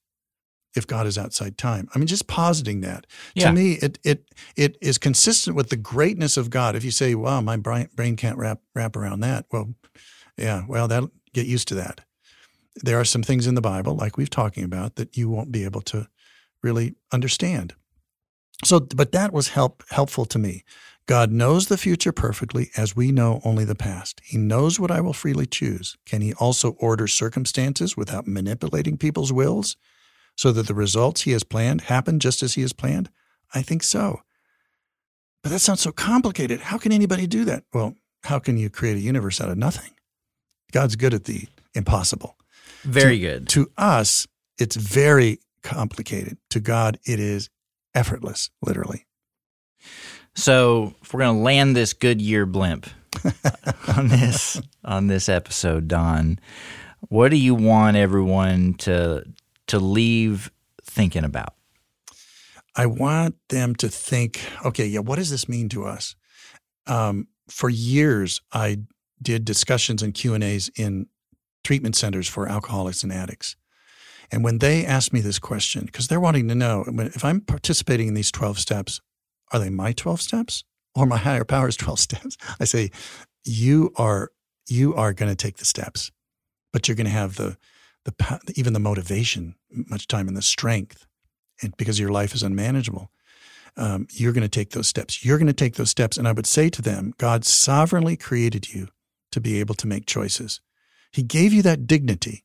[0.77, 3.47] If God is outside time, I mean, just positing that Yeah.
[3.49, 6.75] to me, it it it is consistent with the greatness of God.
[6.75, 9.75] If you say, "Wow, my brain brain can't wrap wrap around that," well,
[10.37, 12.01] yeah, well, that get used to that.
[12.77, 15.65] There are some things in the Bible, like we've talking about, that you won't be
[15.65, 16.09] able to
[16.63, 17.75] really understand.
[18.65, 20.65] So, but that was help helpful to me.
[21.07, 24.23] God knows the future perfectly, as we know only the past.
[24.25, 25.97] He knows what I will freely choose.
[26.07, 29.77] Can He also order circumstances without manipulating people's wills,
[30.35, 33.11] so that the results He has planned happen just as He has planned?
[33.55, 34.23] I think so.
[35.43, 36.61] But that sounds so complicated.
[36.61, 37.65] How can anybody do that?
[37.75, 39.91] Well, how can you create a universe out of nothing?
[40.73, 42.37] God's good at the impossible.
[42.85, 43.49] Very good.
[43.51, 44.27] To us,
[44.59, 46.39] it's very complicated.
[46.51, 47.51] To God, it is
[47.95, 49.07] effortless, literally.
[50.35, 52.89] So if we're gonna land this Goodyear blimp
[53.97, 56.39] on this on this episode, Don,
[57.09, 59.25] what do you want everyone to
[59.69, 60.51] to leave
[60.83, 61.55] thinking about?
[62.77, 66.17] I want them to think, okay, yeah, what does this mean to us?
[66.87, 68.79] Um, for years, I
[69.23, 71.07] did discussions and Q and A's in
[71.65, 73.57] treatment centers for alcoholics and addicts.
[74.31, 78.09] And when they ask me this question, because they're wanting to know if I'm participating
[78.09, 79.01] in these 12 steps,
[79.53, 82.37] are they my 12 steps or my higher power's 12 steps?
[82.61, 82.91] I say,
[83.45, 84.31] you are,
[84.69, 86.11] you are going to take the steps,
[86.73, 87.57] but you're going to have the,
[88.05, 91.07] the, even the motivation, much time and the strength
[91.63, 93.11] and because your life is unmanageable,
[93.77, 95.25] um, you're going to take those steps.
[95.25, 96.17] You're going to take those steps.
[96.17, 98.89] And I would say to them, God sovereignly created you
[99.33, 100.61] to be able to make choices.
[101.15, 102.45] He gave you that dignity.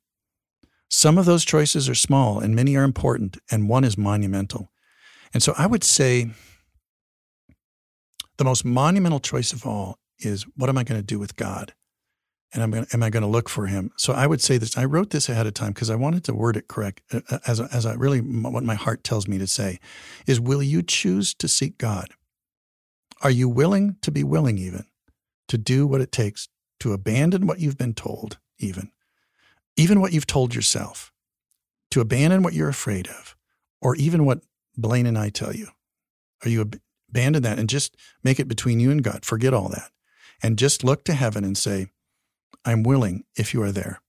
[0.90, 4.72] Some of those choices are small and many are important, and one is monumental.
[5.34, 6.30] And so I would say
[8.38, 11.74] the most monumental choice of all is what am I going to do with God?
[12.54, 13.92] And I'm going to, am I going to look for him?
[13.98, 14.78] So I would say this.
[14.78, 17.40] I wrote this ahead of time because I wanted to word it correct uh, uh,
[17.48, 19.80] as, as I really, what my heart tells me to say
[20.28, 22.10] is, will you choose to seek God?
[23.22, 24.86] Are you willing to be willing even
[25.48, 26.50] to do what it takes
[26.80, 28.92] to abandon what you've been told, even,
[29.76, 31.12] even what you've told yourself,
[31.92, 33.36] to abandon what you're afraid of,
[33.82, 34.42] or even what
[34.78, 35.70] Blaine and I tell you?
[36.44, 39.26] Are you ab- abandon that and just make it between you and God?
[39.26, 39.92] Forget all that
[40.42, 41.88] and just look to heaven and say,
[42.66, 44.02] I'm willing if you are there.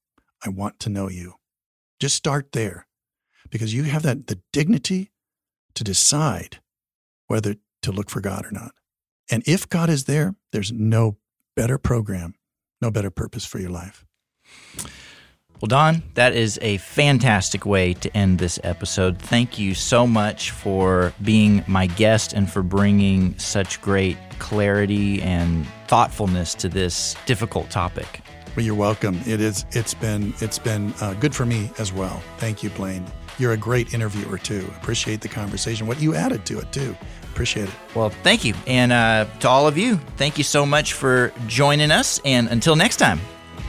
[0.45, 1.35] I want to know you.
[1.99, 2.87] Just start there
[3.51, 5.11] because you have that the dignity
[5.75, 6.61] to decide
[7.27, 8.73] whether to look for God or not.
[9.31, 11.19] And if God is there, there's no
[11.55, 12.35] better program,
[12.81, 14.05] no better purpose for your life.
[15.61, 19.19] Well, Don, that is a fantastic way to end this episode.
[19.19, 25.67] Thank you so much for being my guest and for bringing such great clarity and
[25.87, 28.23] thoughtfulness to this difficult topic.
[28.57, 29.21] Well, you're welcome.
[29.27, 29.67] It is.
[29.73, 30.33] It's been.
[30.41, 32.23] It's been uh, good for me as well.
[32.39, 33.05] Thank you, Blaine.
[33.39, 34.67] You're a great interviewer too.
[34.81, 35.87] Appreciate the conversation.
[35.87, 36.97] What you added to it too.
[37.33, 37.75] Appreciate it.
[37.95, 38.55] Well, thank you.
[38.67, 42.21] And uh, to all of you, thank you so much for joining us.
[42.25, 43.21] And until next time,